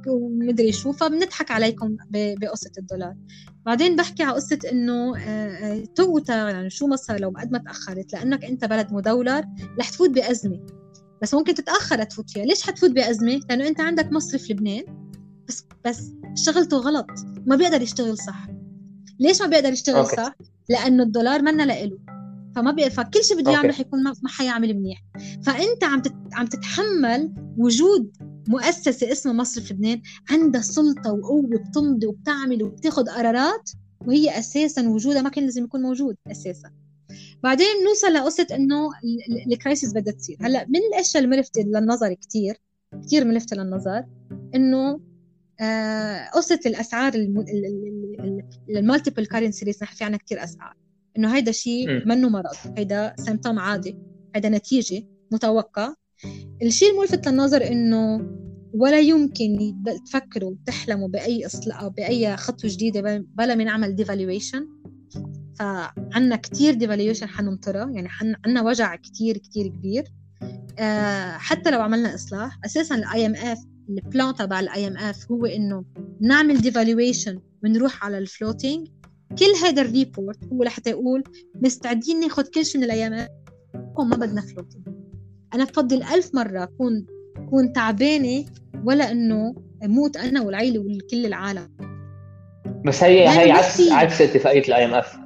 [0.07, 3.15] ومدري شو فبنضحك عليكم بقصة الدولار
[3.65, 5.13] بعدين بحكي على قصة إنه
[5.85, 9.43] توتا يعني شو ما صار لو قد ما تأخرت؟ لأنك أنت بلد مدولر
[9.79, 10.65] رح تفوت بأزمة.
[11.21, 12.45] بس ممكن تتأخر تفوت فيها.
[12.45, 14.83] ليش حتفوت بأزمة؟ لأنه أنت عندك مصرف لبنان
[15.47, 17.07] بس بس شغلته غلط.
[17.45, 18.47] ما بيقدر يشتغل صح.
[19.19, 20.15] ليش ما بيقدر يشتغل أوكي.
[20.15, 20.35] صح؟
[20.69, 21.97] لأنه الدولار منا لإله.
[22.55, 22.89] فما بي...
[22.89, 25.03] فكل شيء بده يعمل حيكون ما حيعمل منيح.
[25.43, 26.15] فأنت عم تت...
[26.33, 28.11] عم تتحمل وجود
[28.47, 33.71] مؤسسة اسمها مصرف لبنان عندها سلطة وقوة بتمضي وبتعمل وبتاخذ قرارات
[34.07, 36.71] وهي أساسا وجودها ما كان لازم يكون موجود أساسا.
[37.43, 38.89] بعدين نوصل لقصة إنه
[39.51, 40.37] ال crisis بدها تصير.
[40.41, 42.57] هلأ من الأشياء الملفته للنظر كثير
[43.03, 44.03] كثير ملفته للنظر
[44.55, 44.99] إنه
[45.59, 47.13] آه، قصة الأسعار
[48.69, 50.84] ال multiple currency نحن في عنا كثير أسعار.
[51.17, 53.97] إنه هيدا شيء منه مرض هيدا symptom عادي
[54.35, 55.93] هيدا نتيجة متوقع
[56.61, 58.31] الشيء الملفت للنظر إنه
[58.73, 64.67] ولا يمكن تفكروا تحلموا بأي إصلاح بأي خطوة جديدة بلا ما نعمل devaluation
[65.59, 68.09] فعنا كتير devaluation حننطرها يعني
[68.45, 70.03] عنا وجع كتير كتير كبير.
[70.79, 73.57] آه حتى لو عملنا إصلاح أساسا ال IMF ال
[73.89, 75.85] plan تبع ال IMF هو إنه
[76.21, 78.87] نعمل devaluation ونروح على ال floating
[79.39, 81.23] كل هذا ال report هو لحتى يقول
[81.55, 83.27] مستعدين ناخذ كل شيء من الأيام.
[83.97, 84.87] وما بدنا floating
[85.53, 87.05] أنا بفضل ألف مرة اكون
[87.37, 88.45] أكون تعبانة
[88.85, 91.69] ولا إنه موت أنا والعيلة وكل العالم.
[92.85, 95.17] بس هي هي عكس عكس اتفاقية ال IMF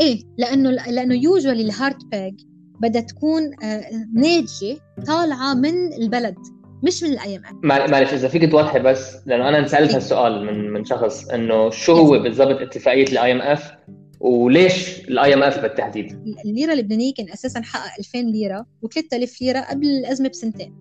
[0.00, 2.34] إيه لأنه لأنه usually ال hard peg
[2.80, 6.36] بدها تكون آه، ناتجة طالعة من البلد.
[6.82, 10.70] مش من الاي ام اف معلش إذا فيك توضحي بس لأنه أنا انسألت هالسؤال من
[10.70, 13.72] من شخص إنه شو هو بالضبط اتفاقية ال IMF
[14.20, 16.06] وليش ال IMF بالتحديد؟
[16.44, 20.74] الليرة اللبنانية كان أساسا حقق 2000 ليرة و3000 ليرة قبل الأزمة بسنتين.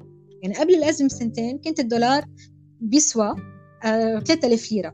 [0.43, 2.25] يعني قبل الأزمة بسنتين كانت الدولار
[2.81, 3.35] بيسوى
[3.83, 4.93] 3000 آه، ليرة.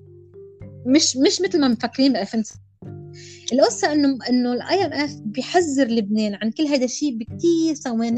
[0.85, 2.43] مش مش مثل ما مفكرين ب 2000
[3.53, 7.75] القصة إنه إنه ال IMF بيحذر لبنان عن كل هذا الشيء بكثير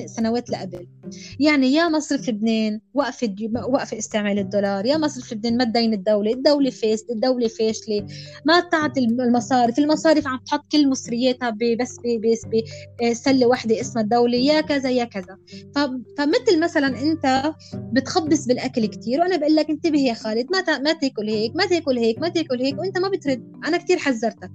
[0.08, 0.88] سنوات لقبل.
[1.40, 3.30] يعني يا مصرف لبنان وقف
[3.70, 8.06] وقف استعمال الدولار يا مصرف لبنان ما تدين الدولة الدولة فاس الدولة فاشلة
[8.46, 12.42] ما تعطي المصارف المصارف عم تحط كل مصرياتها بس بس
[13.04, 15.38] بسلة واحدة اسمها الدولة يا كذا يا كذا.
[16.18, 21.30] فمثل مثلا أنت بتخبص بالأكل كثير وأنا بقول لك انتبه يا خالد ما ما تاكل
[21.30, 23.44] هيك ما تاكل هيك ما تاكل هيك وأنت ما بترد.
[23.66, 24.52] أنا كثير حذرتك.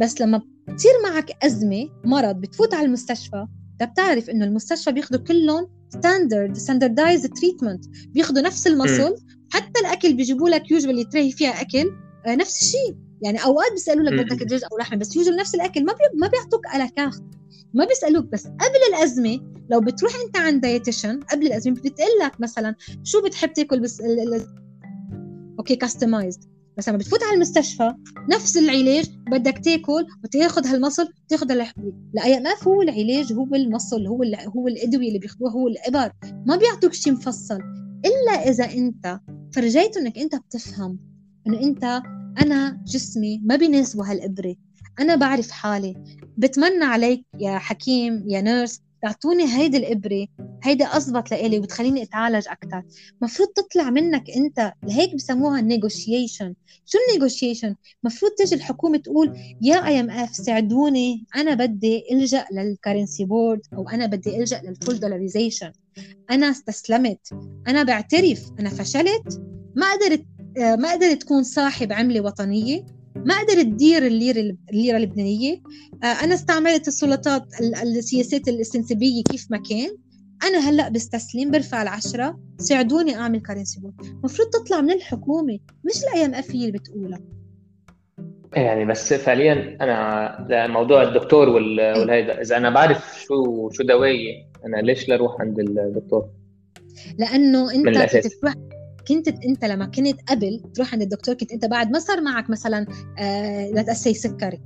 [0.00, 3.46] بس لما بتصير معك أزمة مرض بتفوت على المستشفى
[3.82, 9.16] بتعرف إنه المستشفى بياخذوا كلهم standard standardized treatment بياخذوا نفس المصل
[9.50, 11.92] حتى الأكل بيجيبوا لك usually tray فيها أكل
[12.26, 12.96] آه، نفس الشيء.
[13.22, 16.20] يعني أوقات بيسألوا لك بدك دجاج أو لحمة بس usually نفس الأكل ما بي...
[16.20, 16.90] ما بيعطوك على
[17.74, 22.74] ما بيسألوك بس قبل الأزمة لو بتروح أنت عند dietitian قبل الأزمة بتقول لك مثلا
[23.04, 24.02] شو بتحب تاكل بس.
[25.58, 27.94] أوكي customized بس لما بتفوت على المستشفى
[28.30, 34.22] نفس العلاج بدك تاكل وتاخذ هالمصل تاخذ الحبوب ال IMF هو العلاج هو المصل هو
[34.56, 36.12] هو الأدوية اللي بياخذوها هو الإبر.
[36.46, 37.58] ما بيعطوك شيء مفصل.
[38.04, 39.20] إلا إذا أنت
[39.52, 40.98] فرجيته إنك أنت بتفهم
[41.46, 42.02] إنه أنت
[42.42, 44.56] أنا جسمي ما بيناسبه هالإبرة.
[45.00, 45.94] أنا بعرف حالي.
[46.38, 50.26] بتمنى عليك يا حكيم يا nurse تعطوني هيدي الإبرة
[50.62, 52.82] هيدي أزبط لإلي وبتخليني أتعالج أكثر
[53.22, 56.54] مفروض تطلع منك أنت لهيك بسموها negotiation
[56.86, 57.74] شو ال negotiation
[58.04, 64.06] مفروض تجي الحكومة تقول يا IMF ساعدوني أنا بدي ألجأ لل currency board أو أنا
[64.06, 65.72] بدي ألجأ لل full dollarization
[66.30, 67.32] أنا استسلمت.
[67.68, 68.50] أنا بعترف.
[68.60, 69.42] أنا فشلت.
[69.76, 70.24] ما قدرت
[70.58, 72.86] ما قدرت تكون صاحب عملة وطنية.
[73.26, 75.62] ما قدرت تدير الليرة الليرة اللبنانية؟
[76.02, 77.42] آه، أنا استعملت السلطات
[77.82, 79.96] السياسات الاستنسابية كيف ما كان.
[80.44, 82.40] أنا هلأ بستسلم برفع العشرة.
[82.58, 87.20] ساعدوني أعمل currency board المفروض تطلع من الحكومة مش ال IMF اللي بتقولها.
[88.52, 91.54] يعني بس فعليا أنا موضوع الدكتور إيه.
[91.54, 96.28] والهيدا إذا أنا بعرف شو شو دوايي أنا ليش لا أروح عند الدكتور؟
[97.18, 98.54] لأنه أنت بتروح
[99.08, 102.86] كنت انت لما كنت قبل تروح عند الدكتور كنت انت بعد ما صار معك مثلا
[103.18, 104.60] آه لتأسي سكري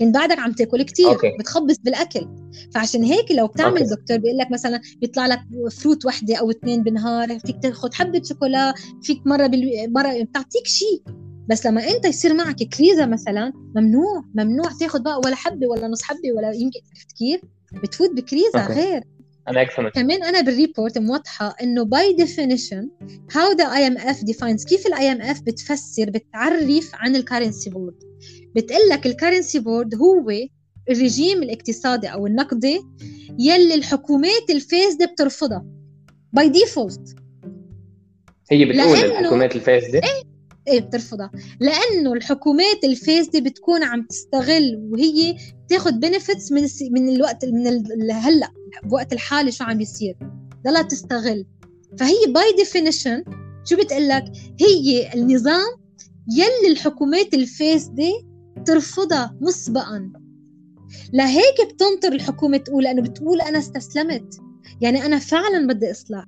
[0.00, 1.36] كنت بعدك عم تاكل كثير okay.
[1.40, 2.28] بتخبص بالأكل
[2.74, 3.94] فعشان هيك لو بتعمل okay.
[3.94, 8.74] دكتور بيقول لك مثلا بيطلع لك fruit وحده أو اثنين بالنهار فيك تاخذ حبة شوكولا
[9.02, 9.92] فيك مرة بال...
[9.92, 11.02] مرة بتعطيك شيء
[11.48, 16.02] بس لما انت يصير معك كريزة مثلا ممنوع ممنوع تاخذ بقى ولا حبة ولا نص
[16.02, 17.40] حبة ولا يمكن عرفت كيف
[17.82, 18.72] بتفوت بكريزة okay.
[18.74, 19.04] غير
[19.48, 22.90] أنا أكثر كمان أنا بال report موضحة إنه by definition
[23.32, 27.94] how the IMF defines كيف ال IMF بتفسر بتعرف عن ال currency board
[28.54, 30.30] بتقول لك ال currency board هو
[30.90, 32.80] الرجيم الاقتصادي أو النقدي
[33.38, 35.66] يلي الحكومات الفاسده بترفضها.
[36.32, 37.16] by default
[38.50, 40.29] هي بتقول الحكومات الفاسده إيه.
[40.70, 41.30] إيه بترفضها
[41.60, 45.36] لأنه الحكومات الفاسده بتكون عم تستغل وهي
[45.68, 47.66] تاخذ benefits من من الوقت من
[48.12, 48.48] هلأ
[48.84, 50.18] بوقت الحالي شو عم بيصير.
[50.64, 51.46] ضلها تستغل.
[51.98, 53.24] فهي by definition
[53.64, 54.24] شو بتقول لك؟
[54.60, 55.70] هي النظام
[56.36, 58.12] يلي الحكومات الفاسده
[58.66, 60.12] ترفضها مسبقا.
[61.12, 64.40] لهيك بتنطر الحكومة تقول لأنه بتقول أنا استسلمت.
[64.80, 66.24] يعني أنا فعلا بدي إصلاح.